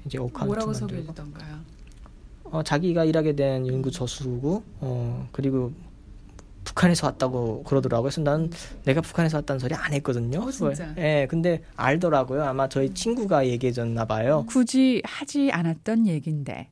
이제 0.05 0.17
account 0.17 0.65
만들고 0.65 1.07
주던가요? 1.07 1.59
어, 2.45 2.63
자기가 2.63 3.03
일하게 3.05 3.35
된 3.35 3.67
연구 3.67 3.91
저수고 3.91 4.63
어 4.79 5.27
그리고 5.31 5.73
북한에서 6.63 7.07
왔다고 7.07 7.63
그러더라고요. 7.63 8.03
그래서 8.03 8.21
난 8.21 8.49
내가 8.85 9.01
북한에서 9.01 9.37
왔다는 9.37 9.59
소리 9.59 9.73
안 9.75 9.93
했거든요. 9.93 10.39
어, 10.41 10.51
진짜? 10.51 10.93
예, 10.97 11.27
근데 11.29 11.61
알더라고요. 11.75 12.43
아마 12.43 12.67
저희 12.69 12.93
친구가 12.93 13.47
얘기해줬나 13.47 14.05
봐요. 14.05 14.45
굳이 14.47 15.01
하지 15.05 15.51
않았던 15.51 16.07
얘긴데. 16.07 16.69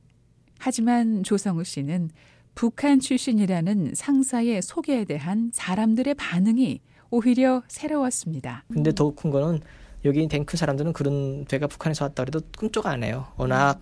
하지만 0.58 1.22
조성우 1.22 1.64
씨는 1.64 2.10
북한 2.54 3.00
출신이라는 3.00 3.92
상사의 3.94 4.62
소개에 4.62 5.04
대한 5.04 5.50
사람들의 5.52 6.14
반응이 6.14 6.80
오히려 7.10 7.62
새로웠습니다. 7.68 8.64
근데 8.72 8.92
더 8.92 9.10
큰 9.14 9.30
거는 9.30 9.60
여기 10.04 10.26
탱크 10.26 10.56
사람들은 10.56 10.92
그런 10.92 11.44
배가 11.48 11.66
북한에서 11.66 12.06
왔다 12.06 12.24
그래도 12.24 12.40
꿈쩍 12.56 12.86
안 12.86 13.04
해요. 13.04 13.26
워낙 13.36 13.80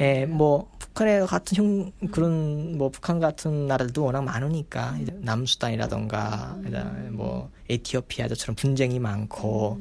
예, 0.00 0.24
뭐 0.26 0.70
북한에 0.78 1.20
같은 1.20 1.56
형 1.56 1.92
그런 2.10 2.78
뭐 2.78 2.88
북한 2.90 3.20
같은 3.20 3.66
나라들도 3.66 4.02
워낙 4.02 4.22
많으니까 4.22 4.96
이제 5.00 5.12
남수단이라던가 5.20 6.58
그다음에 6.64 7.10
뭐 7.10 7.50
에티오피아처럼 7.68 8.56
분쟁이 8.56 8.98
많고 8.98 9.80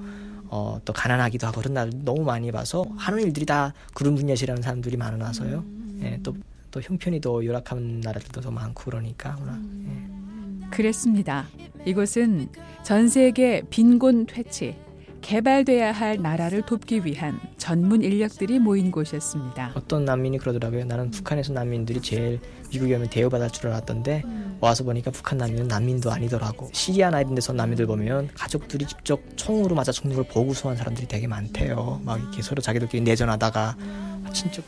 어, 0.50 0.80
또 0.86 0.94
가난하기도 0.94 1.48
하고 1.48 1.62
그런 1.62 1.74
나라들 1.74 2.00
너무 2.04 2.24
많이 2.24 2.52
봐서 2.52 2.86
하는 2.98 3.22
일들이 3.22 3.46
다 3.46 3.74
그런 3.94 4.16
분야시라는 4.16 4.62
사람들이 4.62 4.98
많아서요. 4.98 5.64
예, 6.02 6.20
또, 6.24 6.36
또 6.72 6.82
형편이 6.82 7.22
더 7.22 7.44
열악한 7.44 8.02
나라들도 8.02 8.42
더 8.42 8.52
많고 8.52 8.84
그러니까 8.86 9.36
워낙 9.40 9.60
예. 9.88 10.70
그랬습니다. 10.70 11.48
이곳은 11.86 12.50
전 12.84 13.08
세계 13.08 13.62
빈곤 13.70 14.26
퇴치, 14.26 14.76
개발돼야 15.28 15.92
할 15.92 16.22
나라를 16.22 16.62
돕기 16.62 17.04
위한 17.04 17.38
전문 17.58 18.02
인력들이 18.02 18.60
모인 18.60 18.92
곳이었습니다. 18.92 19.74
어떤 19.76 20.06
난민이 20.06 20.38
그러더라고요. 20.38 20.86
나는 20.86 21.12
북한에서 21.12 21.52
난민들이 21.52 22.02
제일 22.02 22.40
미국에 22.72 22.96
오면 22.96 23.10
대우받을 23.10 23.50
줄 23.50 23.68
알았던데 23.68 24.24
와서 24.62 24.86
보니까 24.86 25.12
북한 25.12 25.38
난민은 25.38 25.68
난민도 25.68 26.10
아니더라고. 26.10 26.70
시리아나 26.72 27.20
이런 27.20 27.36
데서 27.36 27.52
난민들 27.52 27.88
보면 27.88 28.30
가족들이 28.36 28.88
직접 28.88 29.20
총으로 29.36 29.76
맞아 29.76 29.92
죽는 29.92 30.16
걸 30.16 30.24
보고 30.24 30.54
소한 30.54 30.78
사람들이 30.78 31.10
되게 31.10 31.28
많대요. 31.28 32.00
막 32.06 32.22
이렇게 32.22 32.42
서로 32.42 32.62
자기들끼리 32.62 33.04
내전하다가 33.04 33.76
친척 34.32 34.64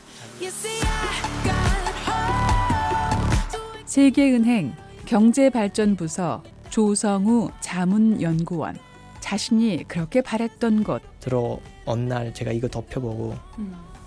세계은행 3.86 4.74
경제발전부서 5.06 6.44
조성우 6.68 7.50
자문연구원. 7.60 8.89
자신이 9.30 9.84
그렇게 9.86 10.22
바랬던 10.22 10.82
곳. 10.82 11.02
들어온 11.20 12.08
날 12.08 12.34
제가 12.34 12.50
이거 12.50 12.66
덮여보고 12.66 13.36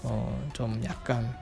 어, 0.04 0.50
좀 0.52 0.82
약간 0.84 1.34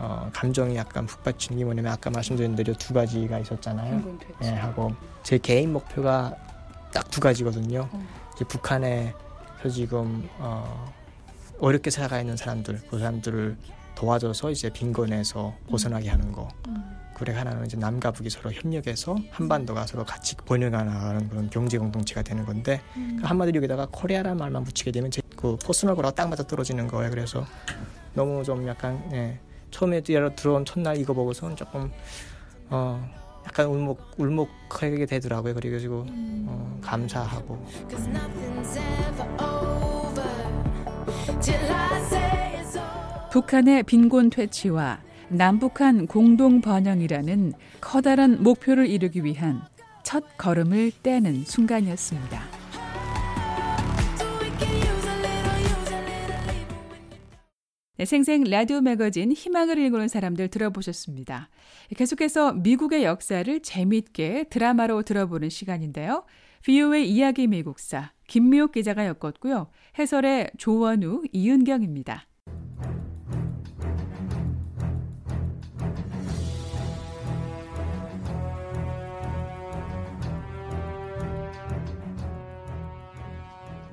어, 0.00 0.28
감정이 0.32 0.74
약간 0.74 1.06
북받친 1.06 1.56
게 1.56 1.64
뭐냐면 1.64 1.92
아까 1.92 2.10
말씀드린 2.10 2.56
대로 2.56 2.72
두 2.74 2.92
가지가 2.92 3.38
있었잖아요. 3.38 4.18
예, 4.42 4.48
하고 4.48 4.92
제 5.22 5.38
개인 5.38 5.72
목표가 5.72 6.34
딱 6.92 7.08
두 7.08 7.20
가지거든요. 7.20 7.88
이제 8.34 8.44
북한에서 8.46 9.14
지금 9.72 10.28
어, 10.38 10.92
어렵게 11.60 11.90
살아가 11.90 12.18
있는 12.20 12.36
사람들, 12.36 12.80
그 12.90 12.98
사람들을 12.98 13.56
도와줘서 14.04 14.50
이제 14.50 14.70
빈곤에서 14.70 15.54
벗어나게 15.68 16.08
하는 16.08 16.32
거. 16.32 16.48
그리고 17.12 17.38
하나는 17.38 17.66
이제 17.66 17.76
남과 17.76 18.12
북이 18.12 18.30
서로 18.30 18.50
협력해서 18.50 19.14
한반도가 19.30 19.86
서로 19.86 20.04
같이 20.06 20.34
번영하는 20.36 21.28
그런 21.28 21.50
경제 21.50 21.76
공동체가 21.76 22.22
되는 22.22 22.46
건데 22.46 22.80
그 22.94 23.26
한마디로 23.26 23.58
여기다가 23.58 23.86
코리아라는 23.92 24.38
말만 24.38 24.64
붙이게 24.64 24.90
되면 24.90 25.10
제 25.10 25.29
그 25.29 25.58
personal 25.62 25.96
goal이랑 25.96 26.14
딱 26.14 26.30
맞아 26.30 26.42
떨어지는 26.42 26.88
거예요. 26.88 27.10
그래서 27.10 27.44
너무 28.14 28.42
좀 28.42 28.66
약간 28.66 29.06
예, 29.12 29.38
처음에 29.70 30.00
들어- 30.00 30.34
들어온 30.34 30.64
첫날 30.64 30.96
이거 30.96 31.12
보고서는 31.12 31.54
조금 31.56 31.92
어 32.70 33.06
약간 33.44 33.66
울먹 33.66 33.98
울먹하게 34.16 35.04
되더라고요. 35.04 35.52
그래가지고 35.52 36.06
어, 36.08 36.78
감사하고 36.80 37.66
북한의 43.30 43.84
빈곤 43.84 44.28
퇴치와 44.28 45.00
남북한 45.28 46.08
공동 46.08 46.60
번영이라는 46.60 47.52
커다란 47.80 48.42
목표를 48.42 48.88
이루기 48.88 49.22
위한 49.22 49.62
첫 50.02 50.36
걸음을 50.36 50.90
떼는 51.04 51.44
순간이었습니다. 51.44 52.42
네, 57.98 58.04
생생 58.04 58.42
라디오 58.42 58.80
매거진 58.80 59.30
희망을 59.30 59.78
일구는 59.78 60.08
사람들 60.08 60.48
들어보셨습니다. 60.48 61.50
계속해서 61.96 62.54
미국의 62.54 63.04
역사를 63.04 63.60
재미있게 63.60 64.46
드라마로 64.50 65.02
들어보는 65.02 65.50
시간인데요. 65.50 66.24
VOA 66.64 67.08
이야기 67.08 67.46
미국사 67.46 68.10
김미옥 68.26 68.72
기자가 68.72 69.06
엮었고요. 69.06 69.68
해설의 69.98 70.50
조원우, 70.58 71.22
이은경입니다. 71.32 72.29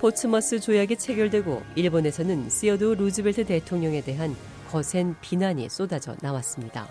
포츠머스 0.00 0.60
조약이 0.60 0.96
체결되고 0.96 1.60
일본에서는 1.74 2.50
시어도 2.50 2.94
루즈벨트 2.94 3.44
대통령에 3.44 4.00
대한 4.00 4.36
거센 4.70 5.16
비난이 5.20 5.68
쏟아져 5.68 6.14
나왔습니다. 6.22 6.86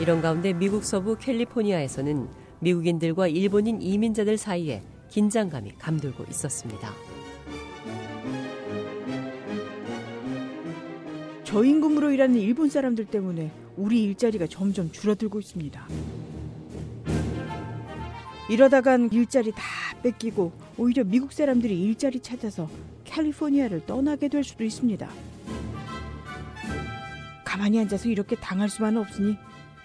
이런 0.00 0.22
가운데 0.22 0.52
미국 0.52 0.84
서부 0.84 1.16
캘리포니아에서는 1.16 2.28
미국인들과 2.60 3.26
일본인 3.26 3.82
이민자들 3.82 4.38
사이에 4.38 4.82
긴장감이 5.08 5.72
감돌고 5.78 6.24
있었습니다. 6.30 6.92
저임금으로 11.42 12.12
일하는 12.12 12.36
일본 12.36 12.68
사람들 12.68 13.06
때문에 13.06 13.50
우리 13.76 14.04
일자리가 14.04 14.46
점점 14.46 14.92
줄어들고 14.92 15.40
있습니다. 15.40 15.88
이러다간 18.48 19.10
일자리 19.12 19.52
다 19.52 19.62
뺏기고 20.02 20.52
오히려 20.78 21.04
미국 21.04 21.32
사람들이 21.32 21.82
일자리 21.82 22.20
찾아서 22.20 22.68
캘리포니아를 23.04 23.84
떠나게 23.84 24.28
될 24.28 24.42
수도 24.42 24.64
있습니다. 24.64 25.08
가만히 27.44 27.78
앉아서 27.80 28.08
이렇게 28.08 28.36
당할 28.36 28.68
수만은 28.68 29.00
없으니 29.00 29.36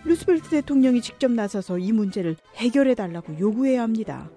루스벨트 0.06 0.50
대통령이 0.50 1.02
직접 1.02 1.32
나서서 1.32 1.78
이 1.80 1.92
문제를 1.92 2.38
해결해 2.56 2.96
달라고 2.96 3.38
요구해야 3.40 3.82
합니다. 3.82 4.30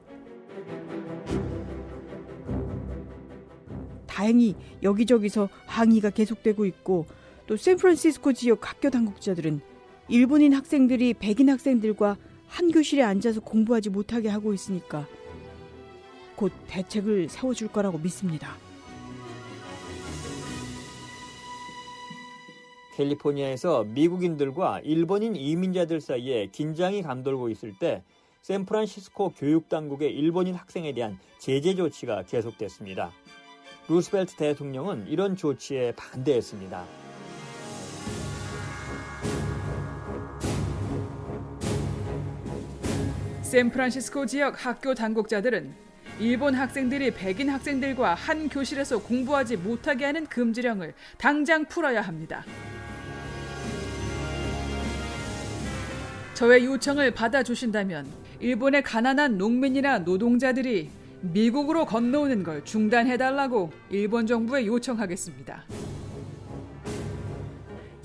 다행히 4.07 4.55
여기저기서 4.83 5.49
항의가 5.67 6.11
계속되고 6.11 6.65
있고 6.67 7.07
또 7.47 7.57
샌프란시스코 7.57 8.33
지역 8.33 8.69
학교 8.69 8.91
당국자들은 8.91 9.61
일본인 10.09 10.55
학생들이 10.55 11.15
백인 11.15 11.51
학생들과 11.51 12.17
한 12.49 12.71
교실에 12.71 13.03
앉아서 13.03 13.41
공부하지 13.41 13.91
못하게 13.91 14.29
하고 14.29 14.53
있으니까 14.53 15.07
곧 16.37 16.53
대책을 16.69 17.29
세워줄 17.29 17.69
거라고 17.69 17.99
믿습니다. 17.99 18.57
캘리포니아에서 22.97 23.85
미국인들과 23.85 24.81
일본인 24.81 25.37
이민자들 25.37 26.01
사이에 26.01 26.49
긴장이 26.51 27.03
감돌고 27.03 27.51
있을 27.51 27.79
때 27.79 28.03
샌프란시스코 28.41 29.31
교육당국의 29.31 30.15
일본인 30.15 30.55
학생에 30.55 30.93
대한 30.95 31.19
제재 31.39 31.75
조치가 31.75 32.23
계속됐습니다. 32.23 33.11
루스벨트 33.89 34.37
대통령은 34.37 35.09
이런 35.09 35.37
조치에 35.37 35.93
반대했습니다. 35.93 37.06
샌프란시스코 43.47 44.27
지역 44.27 44.67
학교 44.67 44.93
당국자들은 44.93 45.73
일본 46.19 46.55
학생들이 46.55 47.13
백인 47.13 47.49
학생들과 47.49 48.15
한 48.15 48.49
교실에서 48.49 49.01
공부하지 49.01 49.59
못하게 49.59 50.07
하는 50.07 50.27
금지령을 50.27 50.95
당장 51.17 51.65
풀어야 51.65 52.01
합니다. 52.01 52.45
저의 56.35 56.65
요청을 56.65 57.13
받아주신다면 57.13 58.09
일본의 58.41 58.83
가난한 58.83 59.39
농민이나 59.39 60.01
노동자들이 60.01 60.91
미국으로 61.21 61.87
건너오는 61.87 62.43
걸 62.43 62.65
중단해달라고 62.65 63.71
일본 63.91 64.27
정부에 64.27 64.67
요청하겠습니다. 64.67 65.65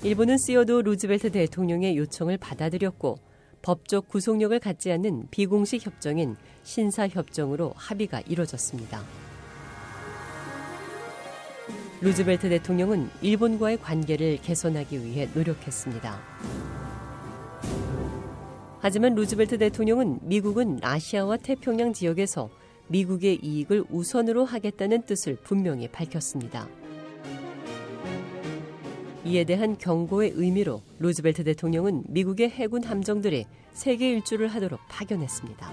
일본은 0.04 0.38
시어도 0.38 0.82
루즈벨트 0.82 1.32
대통령의 1.32 1.96
요청을 1.96 2.38
받아들였고 2.38 3.31
법적 3.62 4.08
구속력을 4.08 4.58
갖지 4.58 4.90
않는 4.92 5.28
비공식 5.30 5.86
협정인 5.86 6.36
신사협정으로 6.64 7.72
합의가 7.76 8.20
이뤄졌습니다. 8.28 9.02
루즈벨트 12.00 12.48
대통령은 12.48 13.08
일본과의 13.22 13.80
관계를 13.80 14.38
개선하기 14.42 15.04
위해 15.04 15.28
노력했습니다. 15.32 16.20
하지만 18.80 19.14
루즈벨트 19.14 19.58
대통령은 19.58 20.18
미국은 20.22 20.80
아시아와 20.82 21.36
태평양 21.36 21.92
지역에서 21.92 22.50
미국의 22.88 23.38
이익을 23.40 23.84
우선으로 23.88 24.44
하겠다는 24.44 25.02
뜻을 25.02 25.36
분명히 25.36 25.86
밝혔습니다. 25.86 26.68
이에 29.24 29.44
대한 29.44 29.78
경고의 29.78 30.32
의미로 30.34 30.82
루즈벨트 30.98 31.44
대통령은 31.44 32.04
미국의 32.08 32.50
해군 32.50 32.82
함정들이 32.82 33.46
세계 33.72 34.10
일주를 34.10 34.48
하도록 34.48 34.80
파견했습니다. 34.88 35.72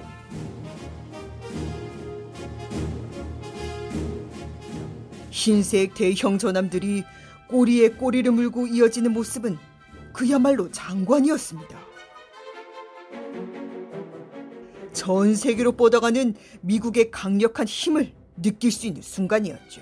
흰색 5.31 5.95
대형 5.95 6.37
전함들이 6.37 7.03
꼬리에 7.47 7.89
꼬리를 7.89 8.31
물고 8.31 8.67
이어지는 8.67 9.13
모습은 9.13 9.57
그야말로 10.13 10.69
장관이었습니다. 10.71 11.79
전 14.93 15.33
세계로 15.33 15.71
뻗어가는 15.71 16.35
미국의 16.61 17.09
강력한 17.09 17.65
힘을 17.65 18.11
느낄 18.41 18.71
수 18.71 18.85
있는 18.85 19.01
순간이었죠. 19.01 19.81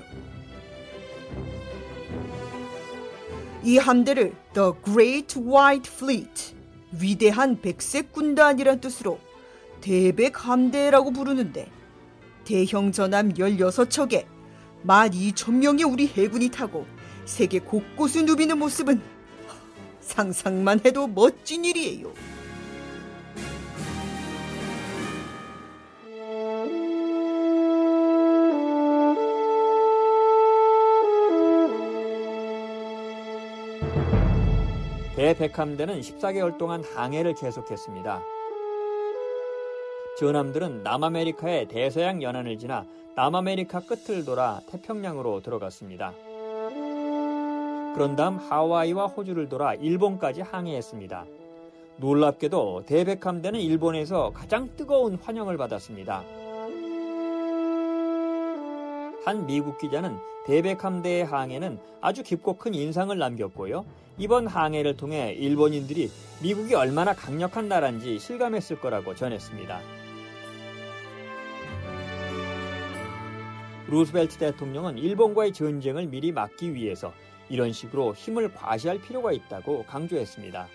이 3.64 3.78
함대를 3.78 4.36
The 4.54 4.72
Great 4.86 5.40
White 5.40 5.92
Fleet, 5.94 6.56
위대한 7.00 7.60
백색 7.60 8.14
군단이란 8.14 8.80
뜻으로 8.80 9.20
대백 9.82 10.46
함대라고 10.46 11.12
부르는데 11.12 11.70
대형 12.46 12.92
전함 12.92 13.34
16척에 13.34 14.26
12,000명의 14.86 15.92
우리 15.92 16.08
해군이 16.08 16.50
타고 16.50 16.86
세계 17.26 17.60
곳곳을 17.60 18.26
누비는 18.26 18.58
모습은 18.58 19.02
상상만 20.00 20.82
해도 20.86 21.08
멋진 21.08 21.66
일이에요. 21.66 22.14
대백함대는 35.18 36.00
14개월 36.00 36.60
동안 36.60 36.84
항해를 36.84 37.34
계속했습니다. 37.34 38.22
전함들은 40.20 40.84
남아메리카의 40.84 41.68
대서양 41.70 42.22
연안을 42.22 42.60
지나 42.60 42.86
남아메리카 43.16 43.80
끝을 43.80 44.24
돌아 44.26 44.62
태평양으로 44.70 45.42
들어갔습니다. 45.42 46.14
그런 47.96 48.16
다음 48.16 48.38
하와이와 48.38 49.08
호주를 49.08 49.50
돌아 49.50 49.74
일본까지 49.74 50.42
항해했습니다. 50.42 51.26
놀랍게도 51.96 52.84
대백함대는 52.86 53.60
일본에서 53.60 54.32
가장 54.36 54.70
뜨거운 54.76 55.16
환영을 55.16 55.58
받았습니다. 55.58 56.24
한 59.26 59.48
미국 59.48 59.80
기자는 59.80 60.16
대백함대의 60.46 61.26
항해는 61.26 61.80
아주 62.02 62.22
깊고 62.22 62.58
큰 62.58 62.76
인상을 62.76 63.18
남겼고요. 63.18 63.84
이번 64.20 64.48
항해를 64.48 64.98
통해 64.98 65.34
일본인들이 65.34 66.12
미국이 66.42 66.74
얼마나 66.74 67.14
강력한 67.14 67.68
나라인지 67.68 68.18
실감했을 68.18 68.80
거라고 68.80 69.14
전했습니다. 69.14 69.80
루스벨트 73.88 74.38
대통령은 74.38 74.98
일본과의 74.98 75.54
전쟁을 75.54 76.08
미리 76.08 76.32
막기 76.32 76.74
위해서 76.74 77.14
이런 77.48 77.72
식으로 77.72 78.16
힘을 78.16 78.54
과시할 78.54 79.00
필요가 79.00 79.32
있다고 79.32 79.86
강조했습니다. 79.86 80.68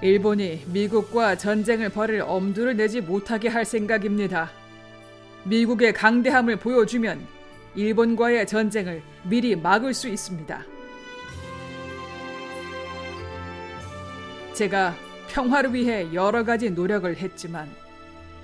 일본이 0.00 0.62
미국과 0.66 1.36
전쟁을 1.36 1.90
벌일 1.90 2.22
엄두를 2.22 2.76
내지 2.76 3.00
못하게 3.00 3.48
할 3.48 3.64
생각입니다. 3.64 4.50
미국의 5.44 5.92
강대함을 5.92 6.56
보여주면 6.56 7.24
일본과의 7.74 8.46
전쟁을 8.46 9.02
미리 9.24 9.56
막을 9.56 9.94
수 9.94 10.08
있습니다. 10.08 10.62
제가 14.54 14.94
평화를 15.28 15.72
위해 15.72 16.12
여러 16.12 16.44
가지 16.44 16.70
노력을 16.70 17.16
했지만 17.16 17.68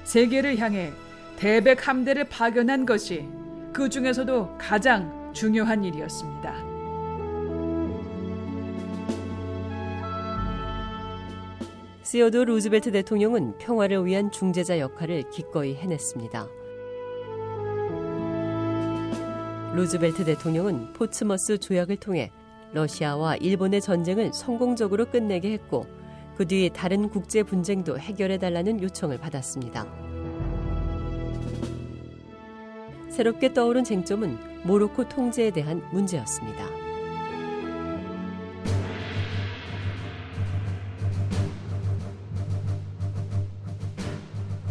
세계를 0.04 0.58
향해 0.58 0.92
대백 1.36 1.86
함대를 1.86 2.24
파견한 2.24 2.86
것이 2.86 3.28
그 3.72 3.88
중에서도 3.88 4.56
가장 4.58 5.32
중요한 5.34 5.84
일이었습니다. 5.84 6.78
시어도 12.02 12.46
루즈벨트 12.46 12.90
대통령은 12.90 13.58
평화를 13.58 14.06
위한 14.06 14.30
중재자 14.30 14.78
역할을 14.78 15.24
기꺼이 15.30 15.74
해냈습니다. 15.74 16.57
루즈벨트 19.74 20.24
대통령은 20.24 20.92
포츠머스 20.94 21.58
조약을 21.58 21.96
통해 21.96 22.30
러시아와 22.72 23.36
일본의 23.36 23.80
전쟁을 23.80 24.32
성공적으로 24.32 25.06
끝내게 25.06 25.52
했고 25.52 25.86
그 26.36 26.46
뒤 26.46 26.70
다른 26.72 27.08
국제 27.08 27.42
분쟁도 27.42 27.98
해결해 27.98 28.38
달라는 28.38 28.80
요청을 28.80 29.18
받았습니다. 29.18 29.86
새롭게 33.10 33.52
떠오른 33.52 33.82
쟁점은 33.82 34.38
모로코 34.64 35.08
통제에 35.08 35.50
대한 35.50 35.82
문제였습니다. 35.92 36.87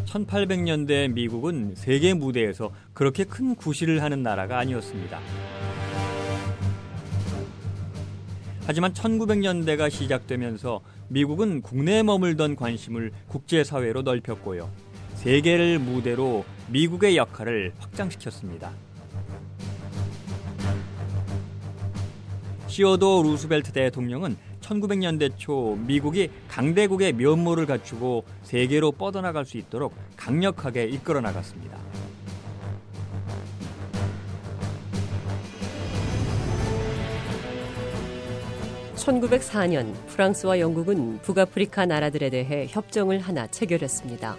1800년대 0.08 1.12
미국은 1.12 1.74
세계 1.76 2.14
무대에서 2.14 2.72
그렇게 2.94 3.24
큰 3.24 3.56
구실을 3.56 4.02
하는 4.02 4.24
나라가 4.24 4.58
아니었습니다. 4.58 5.20
하지만 8.66 8.94
1900년대가 8.94 9.90
시작되면서 9.90 10.82
미국은 11.10 11.62
국내에 11.62 12.04
머물던 12.04 12.56
관심을 12.56 13.12
국제사회로 13.28 14.02
넓혔고요. 14.02 14.70
세계를 15.16 15.80
무대로 15.80 16.44
미국의 16.70 17.16
역할을 17.16 17.74
확장시켰습니다. 17.78 18.72
시어도 22.68 23.24
루스벨트 23.24 23.72
대통령은 23.72 24.36
1900년대 24.68 25.32
초 25.38 25.78
미국이 25.86 26.30
강대국의 26.50 27.14
면모를 27.14 27.66
갖추고 27.66 28.26
세계로 28.44 28.92
뻗어나갈 28.92 29.46
수 29.46 29.58
있도록 29.58 29.94
강력하게 30.16 30.86
이끌어 30.86 31.22
나갔습니다. 31.22 31.78
(1904년) 38.96 39.94
프랑스와 40.08 40.60
영국은 40.60 41.20
북아프리카 41.22 41.86
나라들에 41.86 42.30
대해 42.30 42.68
협정을 42.68 43.20
하나 43.20 43.48
체결했습니다. 43.48 44.36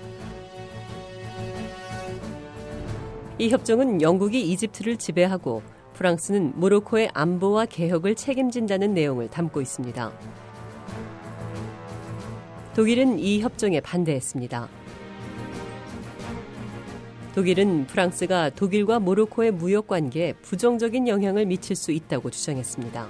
이 3.39 3.49
협정은 3.49 4.03
영국이 4.03 4.43
이집트를 4.51 4.99
지배하고 4.99 5.63
프랑스는 5.99 6.53
모로코의 6.55 7.11
안보와 7.13 7.67
개혁을 7.67 8.15
책임진다는 8.15 8.95
내용을 8.95 9.29
담고 9.29 9.61
있습니다. 9.61 10.13
독일은 12.77 13.19
이 13.19 13.41
협정에 13.41 13.81
반대했습니다. 13.81 14.69
독일은 17.35 17.89
프랑스가 17.89 18.51
독일과 18.51 19.01
모로코의 19.01 19.51
무역 19.51 19.89
관계에 19.89 20.35
부정적인 20.35 21.09
영향을 21.09 21.47
미칠 21.47 21.75
수 21.75 21.91
있다고 21.91 22.31
주장했습니다. 22.31 23.09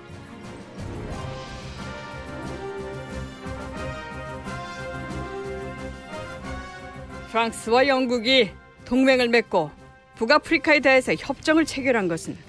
프랑스와 7.30 7.86
영국이 7.86 8.48
동맹을 8.86 9.28
맺고 9.28 9.70
북아프리카에 10.14 10.80
대해서 10.80 11.14
협정을 11.14 11.66
체결한 11.66 12.08
것은 12.08 12.47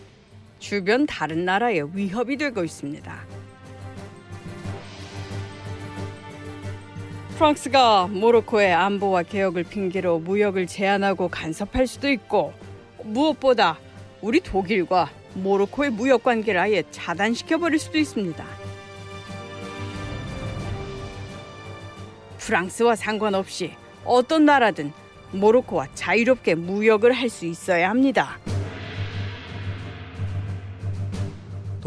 주변 0.59 1.05
다른 1.05 1.45
나라에 1.45 1.81
위협이 1.93 2.37
되고 2.37 2.63
있습니다. 2.63 3.19
프랑스가 7.37 8.07
모로코의 8.07 8.73
안보와 8.73 9.23
개혁을 9.23 9.63
핑계로 9.63 10.19
무역을 10.19 10.67
제한하고 10.67 11.29
간섭할 11.29 11.87
수도 11.87 12.09
있고 12.11 12.53
무엇보다 13.03 13.79
우리 14.21 14.41
독일과 14.41 15.09
모로코의 15.35 15.91
무역 15.91 16.23
관계를 16.23 16.59
아예 16.59 16.83
차단시켜 16.91 17.57
버릴 17.57 17.79
수도 17.79 17.97
있습니다. 17.97 18.43
프랑스와 22.39 22.95
상관없이 22.95 23.71
어떤 24.03 24.43
나라든 24.45 24.91
모로코와 25.31 25.87
자유롭게 25.93 26.55
무역을 26.55 27.13
할 27.13 27.29
수 27.29 27.45
있어야 27.45 27.89
합니다. 27.89 28.37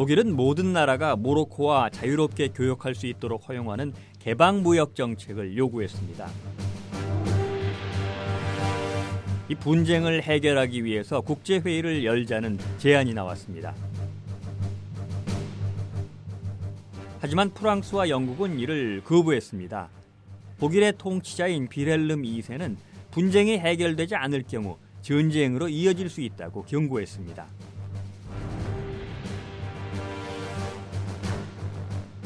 독일은 0.03 0.35
모든 0.35 0.73
나라가 0.73 1.15
모로코와 1.15 1.91
자유롭게 1.91 2.49
교역할 2.49 2.97
수 2.97 3.07
있도록 3.07 3.49
허용하는 3.49 3.93
개방 4.19 4.65
무역 4.65 4.97
정책을 4.97 5.57
요구했습니다. 5.57 6.29
이 9.49 9.55
분쟁을 9.55 10.25
해결하기 10.25 10.85
위해서 10.85 11.21
국제 11.21 11.61
회의를 11.61 12.05
열자는 12.05 12.59
제안이 12.79 13.15
나왔습니다. 13.15 13.77
하지만 17.21 17.51
프랑스와 17.51 18.09
영국은 18.09 18.59
이를 18.59 19.03
거부했습니다. 19.05 19.89
독일의 20.59 20.95
통치자인 20.99 21.69
비렐름 21.69 22.23
2세는 22.23 22.75
분쟁이 23.13 23.57
해결되지 23.57 24.17
않을 24.17 24.43
경우 24.49 24.79
전쟁으로 25.03 25.69
이어질 25.69 26.09
수 26.11 26.23
있다고 26.23 26.65
경고했습니다. 26.65 27.47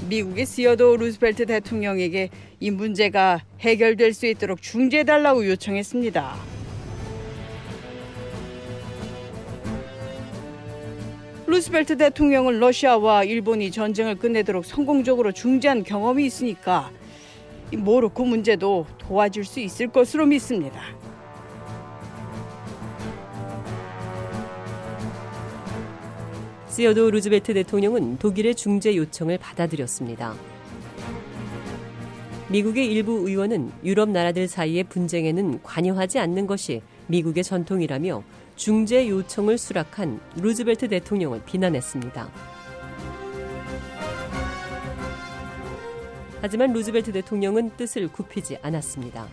미국의 0.09 0.47
시어도 0.47 0.97
루스벨트 0.97 1.47
대통령에게 1.47 2.31
이 2.61 2.71
문제가 2.71 3.43
해결될 3.61 4.13
수 4.13 4.27
있도록 4.27 4.63
중재해달라고 4.63 5.47
요청했습니다. 5.47 6.57
루스벨트 11.47 11.97
대통령은 11.97 12.59
러시아와 12.59 13.25
일본이 13.25 13.71
전쟁을 13.71 14.17
끝내도록 14.17 14.65
성공적으로 14.65 15.33
중재한 15.33 15.85
경험이 15.85 16.27
있으니까 16.27 16.91
이 17.73 17.77
모로코 17.77 18.25
문제도 18.25 18.87
도와줄 18.99 19.45
수 19.45 19.61
있을 19.61 19.89
것으로 19.89 20.27
믿습니다. 20.27 20.81
시어도 26.77 27.11
루즈벨트 27.11 27.55
대통령은 27.55 28.19
독일의 28.19 28.55
중재 28.55 28.95
요청을 28.97 29.39
받아들였습니다. 29.39 30.35
미국의 32.51 32.93
일부 32.93 33.27
의원은 33.27 33.73
유럽 33.83 34.11
나라들 34.11 34.47
사이의 34.47 34.85
분쟁에는 34.85 35.63
관여하지 35.63 36.19
않는 36.19 36.47
것이 36.47 36.83
미국의 37.07 37.45
전통이라며 37.45 38.23
중재 38.57 39.09
요청을 39.09 39.57
수락한 39.57 40.21
루즈벨트 40.37 40.91
대통령을 40.91 41.41
비난했습니다. 41.47 42.31
하지만 46.43 46.75
루즈벨트 46.75 47.11
대통령은 47.11 47.71
뜻을 47.79 48.09
굽히지 48.09 48.59
않았습니다. 48.61 49.27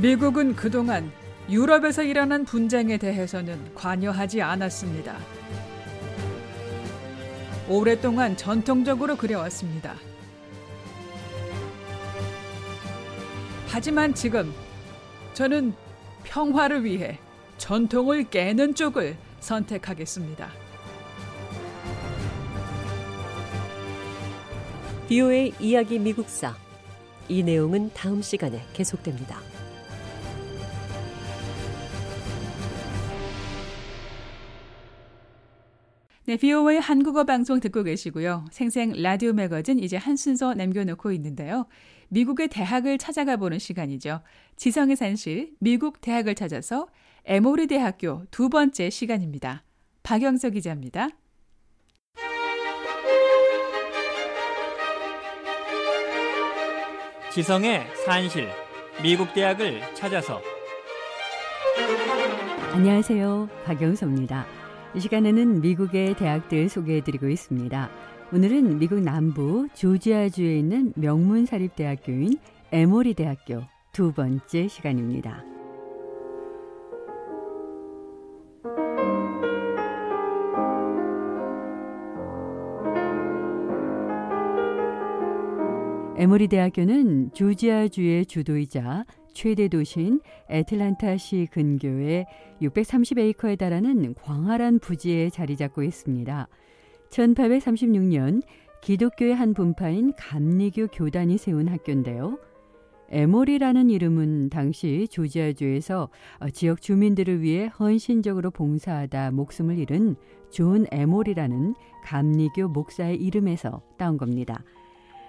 미국은 0.00 0.56
그동안 0.56 1.12
유럽에서 1.48 2.02
일어난 2.02 2.44
분쟁에 2.44 2.96
대해서는 2.96 3.74
관여하지 3.74 4.42
않았습니다. 4.42 5.16
오랫동안 7.68 8.36
전통적으로 8.36 9.16
그래왔습니다. 9.16 9.94
하지만 13.68 14.14
지금 14.14 14.52
저는 15.32 15.74
평화를 16.24 16.84
위해 16.84 17.18
전통을 17.58 18.24
깨는 18.30 18.74
쪽을 18.74 19.16
선택하겠습니다. 19.38 20.50
BOA 25.08 25.54
이야기 25.60 25.98
미국사. 25.98 26.56
이 27.28 27.42
내용은 27.42 27.90
다음 27.94 28.20
시간에 28.22 28.64
계속됩니다. 28.72 29.53
네, 36.26 36.38
BOA 36.38 36.78
한국어 36.78 37.24
방송 37.24 37.60
듣고 37.60 37.82
계시고요. 37.82 38.46
생생 38.50 38.94
라디오 38.96 39.34
매거진 39.34 39.78
이제 39.78 39.98
한 39.98 40.16
순서 40.16 40.54
남겨놓고 40.54 41.12
있는데요. 41.12 41.66
미국의 42.08 42.48
대학을 42.48 42.96
찾아가 42.96 43.36
보는 43.36 43.58
시간이죠. 43.58 44.22
지성의 44.56 44.96
산실 44.96 45.52
미국 45.58 46.00
대학을 46.00 46.34
찾아서 46.34 46.88
에모리 47.26 47.66
대학교 47.66 48.24
두 48.30 48.48
번째 48.48 48.88
시간입니다. 48.88 49.64
박영석 50.02 50.54
기자입니다. 50.54 51.08
지성의 57.32 57.84
산실 58.06 58.48
미국 59.02 59.34
대학을 59.34 59.82
찾아서 59.94 60.40
안녕하세요. 62.72 63.48
박영서입니다. 63.66 64.63
이 64.94 65.00
시간에는 65.00 65.60
미국의 65.60 66.14
대학들 66.14 66.68
소개해드리고 66.68 67.28
있습니다. 67.28 67.90
오늘은 68.32 68.78
미국 68.78 69.00
남부 69.00 69.66
조지아주에 69.74 70.56
있는 70.56 70.92
명문사립대학교인 70.94 72.38
에모리 72.70 73.14
대학교 73.14 73.62
두 73.90 74.12
번째 74.12 74.68
시간입니다. 74.68 75.44
에모리 86.16 86.46
대학교는 86.46 87.32
조지아주의 87.32 88.26
주도이자 88.26 89.04
최대 89.34 89.68
도시인 89.68 90.20
애틀란타시 90.48 91.48
근교의 91.50 92.26
630에이커에 92.62 93.58
달하는 93.58 94.14
광활한 94.14 94.78
부지에 94.78 95.30
자리 95.30 95.56
잡고 95.56 95.82
있습니다. 95.82 96.48
1836년 97.10 98.42
기독교의 98.80 99.34
한 99.34 99.54
분파인 99.54 100.12
감리교 100.16 100.88
교단이 100.88 101.38
세운 101.38 101.68
학교인데요. 101.68 102.38
에모리라는 103.10 103.90
이름은 103.90 104.48
당시 104.48 105.06
조지아주에서 105.10 106.08
어, 106.40 106.50
지역 106.50 106.80
주민들을 106.80 107.42
위해 107.42 107.66
헌신적으로 107.78 108.50
봉사하다 108.50 109.30
목숨을 109.32 109.78
잃은 109.78 110.16
존 110.50 110.86
에모리라는 110.90 111.74
감리교 112.04 112.68
목사의 112.68 113.16
이름에서 113.16 113.82
따온 113.98 114.16
겁니다. 114.16 114.62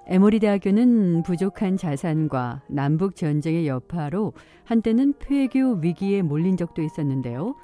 에모리 0.08 0.40
대학교는 0.40 1.24
부족한 1.24 1.78
자산과 1.78 2.62
남북 2.68 3.16
전쟁의 3.16 3.68
여파로 3.68 4.34
한때는 4.64 5.14
폐교 5.18 5.80
위기에 5.82 6.22
몰린 6.22 6.58
적도 6.58 6.84
있었는데요. 6.84 7.56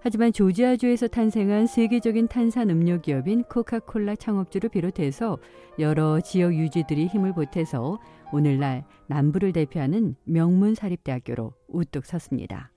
하지만 0.00 0.30
조지아주에서 0.32 1.08
탄생한 1.08 1.66
세계적인 1.66 2.28
탄산 2.28 2.68
음료 2.68 3.00
기업인 3.00 3.42
코카콜라 3.44 4.16
창업주를 4.16 4.68
비롯해서 4.68 5.38
여러 5.78 6.20
지역 6.20 6.54
유지들이 6.54 7.06
힘을 7.06 7.32
보태서 7.32 7.98
오늘날 8.32 8.84
남부를 9.06 9.52
대표하는 9.52 10.14
명문 10.24 10.74
사립대학교로 10.74 11.54
우뚝 11.68 12.04
섰습니다. 12.04 12.70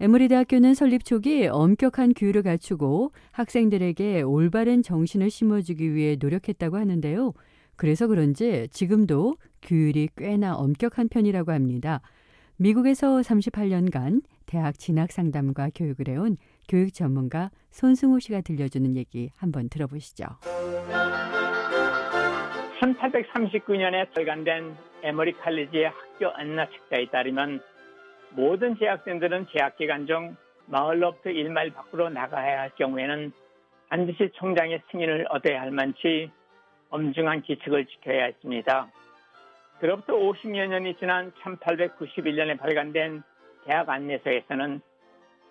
에모리 0.00 0.28
대학교는 0.28 0.74
설립 0.74 1.04
초기 1.04 1.46
엄격한 1.46 2.14
규율을 2.14 2.42
갖추고 2.42 3.12
학생들에게 3.32 4.22
올바른 4.22 4.82
정신을 4.82 5.30
심어주기 5.30 5.94
위해 5.94 6.16
노력했다고 6.20 6.76
하는데요. 6.76 7.32
그래서 7.78 8.08
그런지 8.08 8.68
지금도 8.70 9.36
규율이 9.62 10.08
꽤나 10.16 10.56
엄격한 10.56 11.08
편이라고 11.08 11.52
합니다. 11.52 12.00
미국에서 12.56 13.20
38년간 13.20 14.22
대학 14.46 14.76
진학 14.78 15.12
상담과 15.12 15.70
교육을 15.74 16.08
해온 16.08 16.36
교육 16.68 16.92
전문가 16.92 17.50
손승호 17.70 18.18
씨가 18.18 18.40
들려주는 18.40 18.96
얘기 18.96 19.30
한번 19.36 19.68
들어보시죠. 19.68 20.24
1839년에 22.80 24.12
발간된 24.12 24.76
에머리 25.04 25.34
칼리지의 25.34 25.84
학교 25.84 26.30
안나 26.34 26.68
책자에 26.70 27.06
따르면 27.12 27.60
모든 28.30 28.76
재학생들은 28.76 29.46
재학 29.56 29.76
기간 29.76 30.06
중 30.06 30.36
마을로부터 30.66 31.30
일마일 31.30 31.72
밖으로 31.72 32.10
나가야 32.10 32.60
할 32.60 32.74
경우에는 32.74 33.32
반드시 33.88 34.30
총장의 34.34 34.82
승인을 34.90 35.26
얻어야 35.30 35.60
할 35.60 35.70
만치 35.70 36.30
엄중한 36.90 37.42
규칙을 37.42 37.86
지켜야 37.86 38.24
했습니다. 38.24 38.88
그로부터 39.80 40.14
50여 40.14 40.66
년이 40.66 40.96
지난 40.98 41.30
1891년에 41.42 42.58
발간된 42.58 43.22
대학 43.64 43.88
안내서에서는 43.88 44.80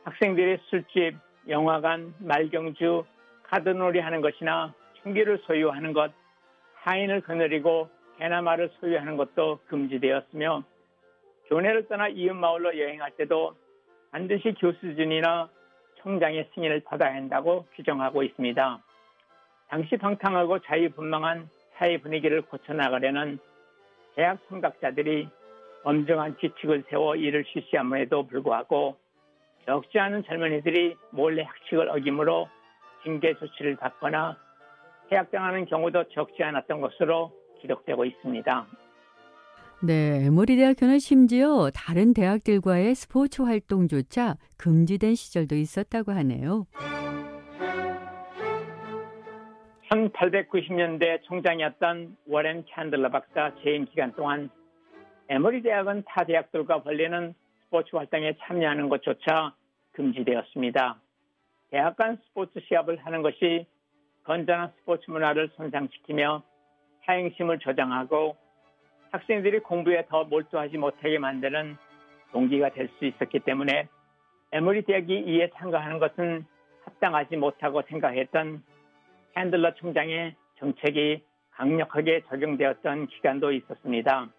학생들이 0.04 0.58
술집, 0.70 1.16
영화관, 1.48 2.14
말경주, 2.20 3.06
카드놀이 3.44 4.00
하는 4.00 4.22
것이나 4.22 4.74
총기를 5.02 5.40
소유하는 5.46 5.94
것, 5.94 6.12
하인을 6.76 7.22
거느리고 7.22 7.90
개나 8.18 8.42
말을 8.42 8.72
소유하는 8.80 9.16
것도 9.16 9.60
금지되었으며 9.68 10.64
교내를 11.48 11.88
떠나 11.88 12.08
이웃 12.10 12.34
마을로 12.34 12.78
여행할 12.78 13.12
때도 13.12 13.56
반드시 14.12 14.54
교수진이나 14.60 15.50
총장의 16.02 16.50
승인을 16.54 16.82
받아야 16.82 17.16
한다고 17.16 17.66
규정하고 17.76 18.24
있습니다. 18.24 18.84
당시 19.70 19.97
방탕하고 19.97 20.59
자유분방한 20.59 21.49
사회 21.78 21.97
분위기를 21.97 22.41
고쳐나가려는 22.41 23.39
대학 24.15 24.39
선각자들이 24.49 25.30
엄정한 25.84 26.36
규칙을 26.38 26.86
세워 26.89 27.15
이를 27.15 27.45
실시함에도 27.51 28.28
불구하고 28.28 28.97
적지 29.65 29.99
않은 29.99 30.24
젊은이들이 30.24 30.95
몰래 31.11 31.43
학칙을 31.43 31.89
어기므로 31.89 32.47
징계 33.03 33.34
조치를 33.36 33.76
받거나 33.76 34.38
해약당하는 35.11 35.65
경우도 35.65 36.05
적지 36.09 36.43
않았던 36.43 36.82
것으로 36.82 37.32
기록되고 37.61 38.05
있습니다. 38.05 38.68
네, 39.84 40.26
에모리 40.26 40.55
대학교는 40.55 40.99
심지어 40.99 41.70
다른 41.74 42.13
대학들과의 42.13 42.95
스포츠 42.95 43.43
활동조차 43.43 44.36
금지된 44.57 45.15
시절도 45.15 45.55
있었다고 45.55 46.11
하네요. 46.13 46.65
1890년대 49.90 51.24
총장이었던 51.24 52.18
워렌 52.28 52.66
캔들러 52.66 53.10
박사 53.10 53.54
재임 53.64 53.86
기간 53.86 54.12
동안 54.14 54.50
에머리 55.30 55.62
대학은 55.62 56.04
타 56.06 56.26
대학들과 56.26 56.84
벌리는 56.84 57.34
스포츠 57.64 57.96
활동에 57.96 58.36
참여하는 58.40 58.90
것조차 58.90 59.54
금지되었습니다. 59.94 60.98
대학 61.72 61.98
간 61.98 62.18
스포츠 62.28 62.60
시합을 62.68 62.98
하는 62.98 63.22
것이 63.22 63.66
건전한 64.24 64.72
스포츠 64.78 65.10
문화를 65.10 65.50
손상시키며 65.56 66.44
사행심을 67.06 67.60
조장하고 67.60 68.36
학생들이 69.12 69.60
공부에 69.60 70.06
더 70.10 70.26
몰두하지 70.26 70.78
못하게 70.78 71.18
만드는 71.18 71.78
동기가 72.32 72.70
될 72.70 72.90
수 73.00 73.06
있었기 73.06 73.40
때문에 73.40 73.88
에머리 74.52 74.84
대학이 74.84 75.14
이에 75.14 75.50
참가하는 75.56 76.00
것은 76.00 76.46
합당하지 76.86 77.38
못하다고 77.38 77.82
생각했던 77.88 78.64
캔들러 79.38 79.72
총장의 79.76 80.36
정책이 80.58 81.22
강력하게 81.52 82.24
적용되었던 82.28 83.08
기간도 83.08 83.52
있었습니다. 83.52 84.32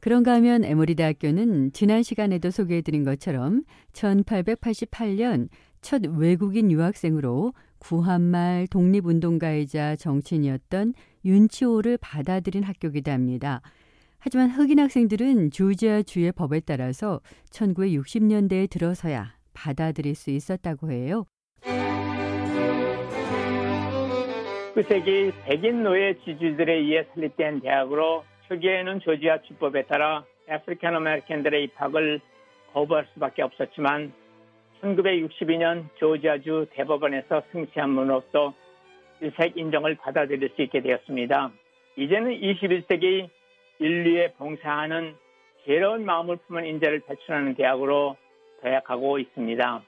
그런가 0.00 0.32
하면 0.34 0.64
에모리 0.64 0.96
대학교는 0.96 1.72
지난 1.72 2.02
시간에도 2.02 2.50
소개해드린 2.50 3.04
것처럼 3.04 3.62
1888년 3.92 5.48
첫 5.80 6.02
외국인 6.16 6.72
유학생으로 6.72 7.52
구한말 7.78 8.66
독립운동가이자 8.68 9.94
정치인이었던 9.94 10.94
윤치호를 11.24 11.98
받아들인 12.00 12.64
학교이기도 12.64 13.12
합니다. 13.12 13.60
하지만 14.18 14.50
흑인 14.50 14.80
학생들은 14.80 15.52
조지아 15.52 16.02
주의 16.02 16.30
법에 16.32 16.60
따라서 16.60 17.20
1960년대에 17.50 18.68
들어서야 18.68 19.34
받아들일 19.52 20.16
수 20.16 20.30
있었다고 20.30 20.90
해요. 20.90 21.26
19세기 24.72 25.32
백인 25.44 25.82
노예 25.82 26.14
지주들에 26.24 26.74
의해 26.74 27.04
설립된 27.14 27.60
대학으로 27.60 28.24
초기에는 28.48 29.00
조지아 29.00 29.42
주법에 29.42 29.82
따라 29.82 30.24
African 30.48 30.94
American들의 30.94 31.64
입학을 31.64 32.20
거부할 32.72 33.06
수밖에 33.12 33.42
없었지만 33.42 34.12
1962년 34.82 35.88
조지아주 35.96 36.66
대법원에서 36.72 37.42
승시함으로써 37.52 38.54
일색 39.20 39.56
인정을 39.56 39.96
받아들일 39.96 40.50
수 40.56 40.62
있게 40.62 40.80
되었습니다. 40.80 41.52
이제는 41.96 42.40
21세기 42.40 43.28
인류에 43.78 44.32
봉사하는 44.38 45.14
괴로운 45.64 46.04
마음을 46.04 46.36
품은 46.46 46.66
인재를 46.66 47.00
배출하는 47.00 47.54
대학으로 47.54 48.16
도약하고 48.62 49.18
있습니다. 49.18 49.82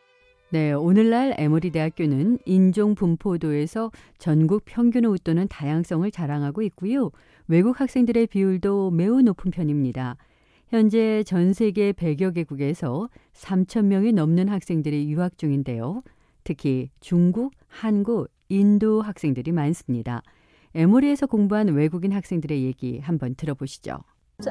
네, 0.55 0.73
오늘날 0.73 1.35
에모리 1.37 1.71
대학교는 1.71 2.39
인종 2.45 2.95
분포도에서 2.95 3.91
전국 4.19 4.63
평균을 4.65 5.09
웃도는 5.11 5.49
다양성을 5.49 6.09
자랑하고 6.13 6.63
있고요. 6.63 7.11
외국 7.49 7.81
학생들의 7.81 8.29
비율도 8.29 8.93
매우 8.93 9.21
높은 9.21 9.51
편입니다. 9.51 10.17
현재 10.69 11.25
전 11.25 11.55
세계 11.55 11.91
100여 11.91 12.33
개국에서 12.33 13.09
3천 13.33 13.87
명이 13.87 14.13
넘는 14.13 14.49
학생들이 14.49 15.11
유학 15.11 15.39
중인데요. 15.39 16.05
특히 16.45 16.89
중국, 17.01 17.53
한국, 17.67 18.29
인도 18.49 19.03
학생들이 19.03 19.51
많습니다. 19.51 20.23
에모리에서 20.77 21.27
공부한 21.27 21.67
외국인 21.67 22.13
학생들의 22.13 22.63
얘기 22.63 23.01
한번 23.01 23.35
들어보시죠. 23.35 23.99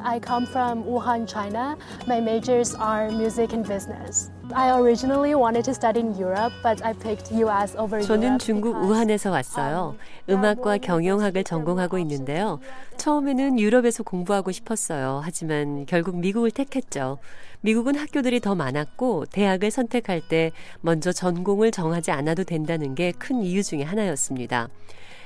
I 0.01 0.17
come 0.17 0.45
from 0.47 0.85
Wuhan, 0.85 1.27
China. 1.27 1.77
My 2.07 2.21
majors 2.21 2.73
are 2.73 3.11
music 3.11 3.51
and 3.53 3.67
business. 3.67 4.31
I 4.55 4.79
originally 4.79 5.35
wanted 5.35 5.65
to 5.65 5.73
study 5.73 5.99
in 5.99 6.15
Europe, 6.15 6.53
but 6.63 6.81
I 6.85 6.93
picked 6.93 7.29
US 7.33 7.75
over 7.75 7.99
저는 7.99 8.23
Europe 8.23 8.39
중국 8.45 8.73
because 8.75 8.87
우한에서 8.89 9.29
왔어요. 9.31 9.95
음악과 10.29 10.77
경영학을 10.77 11.43
전공하고 11.43 11.97
있는데요. 11.99 12.61
처음에는 12.95 13.59
유럽에서 13.59 14.03
공부하고 14.03 14.53
싶었어요. 14.53 15.19
하지만 15.21 15.85
결국 15.85 16.15
미국을 16.17 16.51
택했죠. 16.51 17.17
미국은 17.59 17.95
학교들이 17.95 18.39
더 18.39 18.55
많았고 18.55 19.25
대학을 19.33 19.69
선택할 19.69 20.21
때 20.29 20.51
먼저 20.79 21.11
전공을 21.11 21.71
정하지 21.71 22.11
않아도 22.11 22.45
된다는 22.45 22.95
게 22.95 23.11
큰 23.19 23.41
이유 23.43 23.61
중에 23.61 23.83
하나였습니다. 23.83 24.69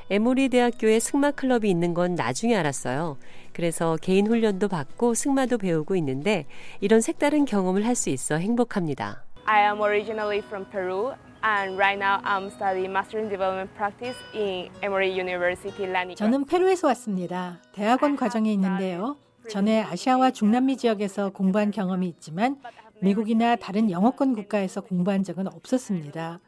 에모리 0.10 0.50
대학교에 0.50 1.00
승마 1.00 1.32
클럽이 1.32 1.70
있는 1.70 1.94
건 1.94 2.16
나중에 2.16 2.56
알았어요. 2.56 3.18
그래서 3.52 3.98
개인 4.02 4.28
훈련도 4.28 4.68
받고 4.70 5.14
승마도 5.14 5.58
배우고 5.58 5.96
있는데 5.98 6.46
이런 6.80 7.02
색다른 7.02 7.46
경험을 7.46 7.86
할 7.86 7.96
수 7.96 8.10
있어 8.12 8.36
행복합니다. 8.38 9.24
I 9.46 9.64
am 9.64 9.82
originally 9.82 10.40
from 10.40 10.66
Peru 10.70 11.14
and 11.44 11.76
right 11.78 11.98
now 11.98 12.22
I'm 12.24 12.48
studying 12.52 12.92
Master 12.92 13.20
in 13.20 13.30
Development 13.30 13.74
Practice 13.76 14.18
in 14.36 14.70
Emory 14.84 15.10
University, 15.20 15.84
Lanica. 15.90 16.16
저는 16.16 16.46
페루에서 16.46 16.88
왔습니다. 16.88 17.60
대학원 17.74 18.16
과정에 18.16 18.54
있는데요. 18.54 19.18
전에 19.50 19.82
아시아와 19.82 20.32
중남미 20.32 20.78
지역에서 20.78 21.32
공부한 21.32 21.72
경험이 21.72 22.08
있지만 22.10 22.58
미국이나 23.02 23.56
다른 23.56 23.90
영어권 23.90 24.36
국가에서 24.36 24.82
공부한 24.82 25.24
적은 25.24 25.48
없었습니다. 25.48 26.40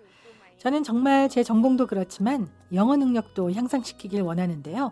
저는 0.59 0.83
정말 0.83 1.29
제 1.29 1.41
전공도 1.43 1.87
그렇지만 1.87 2.47
영어 2.73 2.95
능력도 2.95 3.51
향상시키길 3.51 4.21
원하는데요. 4.21 4.91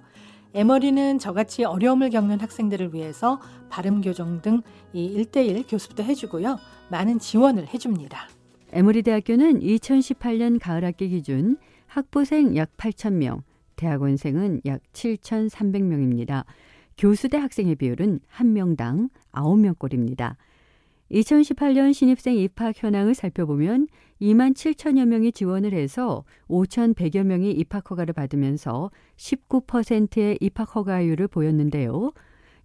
에머리는 0.54 1.20
저같이 1.20 1.66
어려움을 1.66 2.10
겪는 2.10 2.40
학생들을 2.40 2.94
위해서 2.94 3.40
발음 3.70 4.02
교정 4.02 4.42
등 4.42 4.62
이 4.94 5.14
1대1 5.24 5.70
교습도 5.70 6.04
해주고요. 6.04 6.58
많은 6.90 7.20
지원을 7.20 7.68
해줍니다. 7.74 8.30
에모리 8.72 9.04
대학교는 9.04 9.60
2018년 9.60 10.60
가을 10.60 10.84
학기 10.86 11.10
기준 11.10 11.58
학부생 11.88 12.56
약 12.56 12.76
8,000명, 12.78 13.42
대학원생은 13.76 14.62
약 14.66 14.82
7,300명입니다. 14.94 16.46
교수대 16.98 17.38
학생의 17.38 17.76
비율은 17.76 18.22
1명당 18.34 19.10
9명꼴입니다. 19.34 20.36
2018년 21.12 21.94
신입생 21.94 22.36
입학 22.36 22.82
현황을 22.82 23.14
살펴보면 23.14 23.88
2만 24.22 24.54
7천여 24.54 25.06
명이 25.06 25.32
지원을 25.32 25.74
해서 25.74 26.26
5,100여 26.50 27.24
명이 27.24 27.52
입학 27.52 27.90
허가를 27.90 28.14
받으면서 28.14 28.92
19%의 29.16 30.38
입학 30.42 30.76
허가율을 30.76 31.28
보였는데요. 31.28 32.12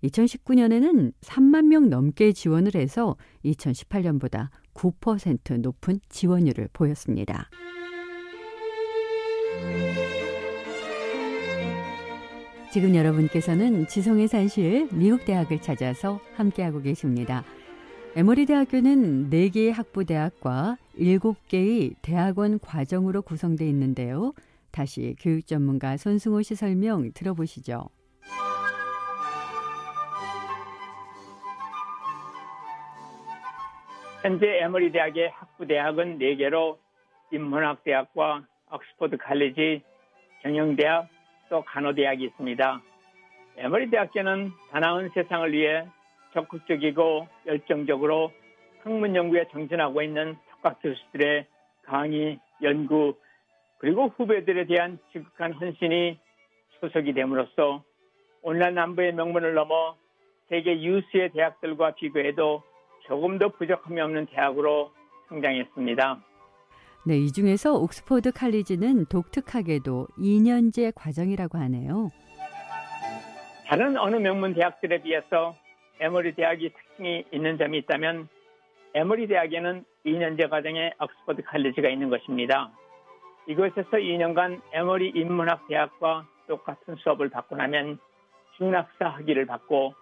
2019년에는 0.03 1.13
3만 1.21 1.67
명 1.67 1.89
넘게 1.89 2.33
지원을 2.33 2.75
해서 2.75 3.17
2018년보다 3.45 4.49
9% 4.75 5.61
높은 5.61 6.01
지원율을 6.09 6.69
보였습니다. 6.73 7.49
지금 12.73 12.95
여러분께서는 12.95 13.87
지성의 13.87 14.29
산실 14.29 14.89
미국 14.93 15.27
대학을 15.27 15.61
찾아서 15.61 16.21
함께하고 16.35 16.81
계십니다. 16.81 17.45
에머리 18.15 18.45
대학교는 18.45 19.31
4개의 19.31 19.73
학부대학과 19.73 20.77
7개의 20.99 21.95
대학원 22.03 22.59
과정으로 22.59 23.23
구성되어 23.23 23.67
있는데요. 23.69 24.35
다시 24.71 25.17
교육 25.19 25.47
전문가 25.47 25.97
손승호 25.97 26.43
씨 26.43 26.55
설명 26.55 27.11
들어보시죠. 27.15 27.89
현재 34.23 34.47
에머리 34.61 34.93
대학의 34.93 35.31
학부 35.31 35.67
대학은 35.67 36.19
4개로 36.19 36.77
인문학 37.33 37.83
대학과 37.83 38.45
옥스퍼드 38.71 39.17
칼리지, 39.17 39.83
경영대학, 40.43 41.09
또 41.49 41.63
간호대학이 41.63 42.25
있습니다. 42.25 42.83
에머리 43.57 43.89
대학교는 43.89 44.53
더 44.71 44.79
나은 44.81 45.11
세상을 45.15 45.51
위해 45.53 45.87
적극적이고 46.35 47.29
열정적으로 47.47 48.33
학문 48.83 49.15
연구에 49.15 49.47
정진하고 49.53 50.03
있는 50.03 50.37
특학 50.51 50.81
교수들의 50.83 51.47
강의, 51.85 52.39
연구, 52.63 53.15
그리고 53.79 54.09
후배들에 54.17 54.67
대한 54.67 54.99
지극한 55.13 55.53
헌신이 55.53 56.19
소속이 56.81 57.13
됨으로써 57.13 57.83
오늘날 58.43 58.75
남부의 58.75 59.15
명문을 59.15 59.55
넘어 59.55 59.97
세계 60.49 60.81
유수의 60.81 61.33
대학들과 61.33 61.95
비교해도 61.95 62.63
조금 63.07 63.39
더 63.39 63.49
부족함이 63.49 64.01
없는 64.01 64.27
대학으로 64.27 64.93
성장했습니다. 65.29 66.23
네, 67.05 67.19
이 67.19 67.33
중에서 67.33 67.75
옥스퍼드 67.75 68.33
칼리지는 68.33 69.07
독특하게도 69.07 70.09
2년제 70.19 70.93
과정이라고 70.95 71.59
하네요. 71.59 72.09
다른 73.67 73.97
어느 73.97 74.17
명문 74.17 74.55
대학들에 74.55 75.03
비해서 75.03 75.57
에머리 76.03 76.35
대학이 76.35 76.71
특징이 76.71 77.25
있는 77.31 77.59
점이 77.59 77.79
있다면 77.79 78.29
에머리 78.95 79.29
대학에는 79.29 79.85
2년제 80.05 80.51
과정에 80.51 80.93
옥스퍼드 81.01 81.43
칼리지가 81.43 81.89
있는 81.89 82.11
것입니다. 82.11 82.73
이곳에서 83.47 83.89
2년간 83.91 84.61
에머리 84.73 85.13
인문학 85.15 85.69
대학과 85.69 86.27
똑같은 86.49 86.97
수업을 86.97 87.31
받고 87.31 87.55
나면 87.55 88.01
중학사 88.57 89.11
학위를 89.11 89.47
받고 89.47 89.95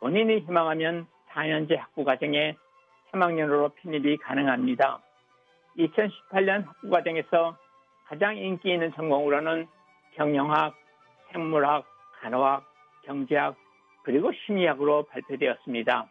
본인이 0.00 0.38
희망하면 0.38 1.06
4년제 1.32 1.76
학부 1.76 2.04
과정에 2.04 2.56
3학년으로 3.12 3.74
편입이 3.74 4.16
가능합니다. 4.16 5.00
2018년 5.76 6.66
학부 6.66 6.88
과정에서 6.88 7.58
가장 8.06 8.38
인기 8.38 8.72
있는 8.72 8.92
전공으로는 8.94 9.66
경영학, 10.14 10.74
생물학, 11.32 11.84
간호학, 12.20 12.64
경제학, 13.04 13.56
그리고 14.04 14.30
심리학으로 14.32 15.06
발표되었습니다. 15.06 16.08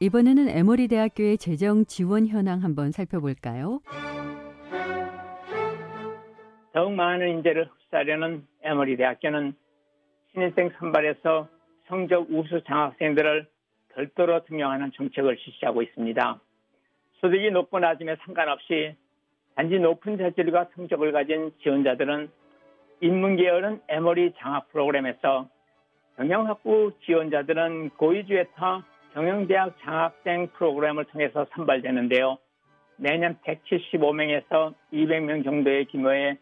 이번에는 0.00 0.48
에모리 0.48 0.88
대학교의 0.88 1.38
재정 1.38 1.84
지원 1.84 2.26
현황 2.26 2.62
한번 2.62 2.92
살펴볼까요? 2.92 3.80
더욱 6.72 6.92
많은 6.92 7.28
인재를 7.28 7.66
흡수하려는 7.66 8.46
에머리 8.62 8.96
대학교는 8.96 9.54
신입생 10.32 10.70
선발에서 10.78 11.48
성적 11.86 12.26
우수 12.30 12.62
장학생들을 12.64 13.46
별도로 13.94 14.44
등용하는 14.44 14.92
정책을 14.94 15.36
실시하고 15.38 15.82
있습니다. 15.82 16.40
소득이 17.20 17.50
높고 17.50 17.78
낮음에 17.78 18.16
상관없이 18.24 18.96
단지 19.54 19.78
높은 19.78 20.16
재질과 20.16 20.70
성적을 20.74 21.12
가진 21.12 21.52
지원자들은 21.62 22.30
인문계열은 23.02 23.82
에머리 23.88 24.32
장학 24.38 24.68
프로그램에서 24.72 25.48
경영학부 26.16 26.92
지원자들은 27.04 27.90
고위주에터 27.90 28.82
경영대학 29.14 29.76
장학생 29.82 30.48
프로그램을 30.56 31.04
통해서 31.06 31.46
선발되는데요. 31.54 32.38
매년 32.96 33.36
175명에서 33.44 34.74
200명 34.92 35.44
정도의 35.44 35.86
규모의 35.86 36.38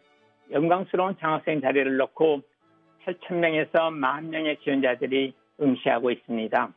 영광스러운 0.53 1.17
장학생 1.21 1.61
자리를 1.61 1.97
놓고 1.97 2.43
8,000명에서 3.05 3.91
만 3.91 4.31
명의 4.31 4.59
지원자들이 4.63 5.33
응시하고 5.61 6.11
있습니다. 6.11 6.73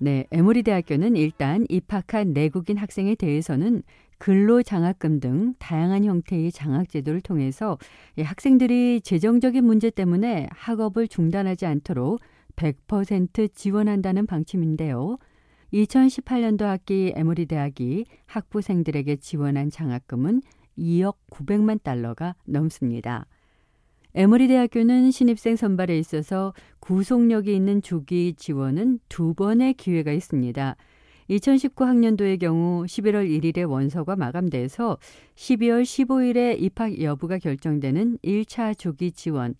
네, 0.00 0.24
에모리 0.30 0.62
대학교는 0.62 1.16
일단 1.16 1.64
입학한 1.68 2.32
내국인 2.32 2.76
학생에 2.76 3.16
대해서는 3.16 3.82
근로장학금 4.18 5.20
등 5.20 5.54
다양한 5.58 6.04
형태의 6.04 6.52
장학제도를 6.52 7.20
통해서 7.20 7.78
학생들이 8.18 9.00
재정적인 9.00 9.64
문제 9.64 9.90
때문에 9.90 10.48
학업을 10.50 11.08
중단하지 11.08 11.66
않도록 11.66 12.20
100% 12.56 13.54
지원한다는 13.54 14.26
방침인데요. 14.26 15.18
2018년도 15.72 16.62
학기 16.62 17.12
에모리 17.14 17.46
대학이 17.46 18.06
학부생들에게 18.26 19.16
지원한 19.16 19.70
장학금은 19.70 20.42
2억 20.78 21.16
900만 21.30 21.82
달러가 21.82 22.34
넘습니다. 22.44 23.26
에머리 24.14 24.48
대학교는 24.48 25.10
신입생 25.10 25.56
선발에 25.56 25.98
있어서 25.98 26.54
구속력이 26.80 27.54
있는 27.54 27.82
조기 27.82 28.34
지원은 28.36 29.00
두 29.08 29.34
번의 29.34 29.74
기회가 29.74 30.12
있습니다. 30.12 30.76
2019 31.28 31.84
학년도의 31.84 32.38
경우 32.38 32.84
11월 32.84 33.28
1일에 33.28 33.68
원서가 33.68 34.16
마감돼서 34.16 34.96
12월 35.34 35.82
15일에 35.82 36.58
입학 36.58 37.00
여부가 37.02 37.36
결정되는 37.36 38.18
1차 38.24 38.76
조기 38.76 39.12
지원, 39.12 39.54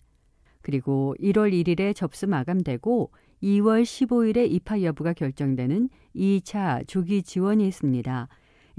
그리고 0.63 1.15
1월 1.19 1.53
1일에 1.53 1.95
접수 1.95 2.27
마감되고 2.27 3.11
2월 3.43 3.83
15일에 3.83 4.51
입학 4.51 4.81
여부가 4.83 5.13
결정되는 5.13 5.89
2차 6.15 6.87
조기 6.87 7.21
지원이 7.21 7.67
있습니다. 7.67 8.27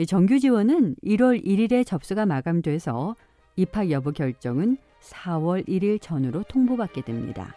정규 0.08 0.40
지원은 0.40 0.96
1월 1.04 1.44
1일에 1.44 1.86
접수가 1.86 2.26
마감돼서 2.26 3.14
입학 3.54 3.90
여부 3.90 4.12
결정은 4.12 4.76
4월 5.00 5.66
1일 5.68 6.00
전후로 6.00 6.42
통보받게 6.48 7.02
됩니다. 7.02 7.54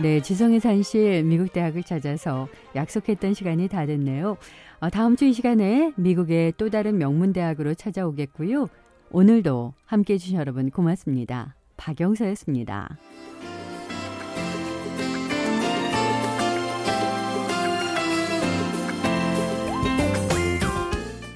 네, 0.00 0.20
지성의 0.20 0.60
산실 0.60 1.22
미국 1.24 1.52
대학을 1.52 1.84
찾아서 1.84 2.48
약속했던 2.74 3.34
시간이 3.34 3.68
다 3.68 3.86
됐네요. 3.86 4.36
어, 4.80 4.90
다음 4.90 5.16
주 5.16 5.24
이 5.24 5.32
시간에 5.32 5.92
미국의 5.96 6.54
또 6.56 6.68
다른 6.68 6.98
명문 6.98 7.32
대학으로 7.32 7.74
찾아오겠고요. 7.74 8.68
오늘도 9.10 9.74
함께 9.86 10.14
해주신 10.14 10.36
여러분 10.36 10.70
고맙습니다. 10.70 11.54
박영서였습니다. 11.76 12.98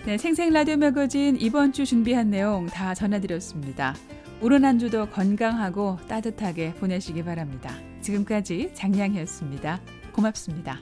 네, 0.04 0.16
생생 0.16 0.52
라디오 0.52 0.76
매거진 0.76 1.36
이번 1.38 1.72
주 1.72 1.84
준비한 1.84 2.30
내용 2.30 2.66
다 2.66 2.94
전해드렸습니다. 2.94 3.94
오른 4.40 4.64
한 4.64 4.78
주도 4.78 5.06
건강하고 5.06 5.98
따뜻하게 6.08 6.74
보내시기 6.74 7.22
바랍니다. 7.24 7.74
지금까지 8.00 8.72
장량이었습니다. 8.74 9.80
고맙습니다. 10.12 10.80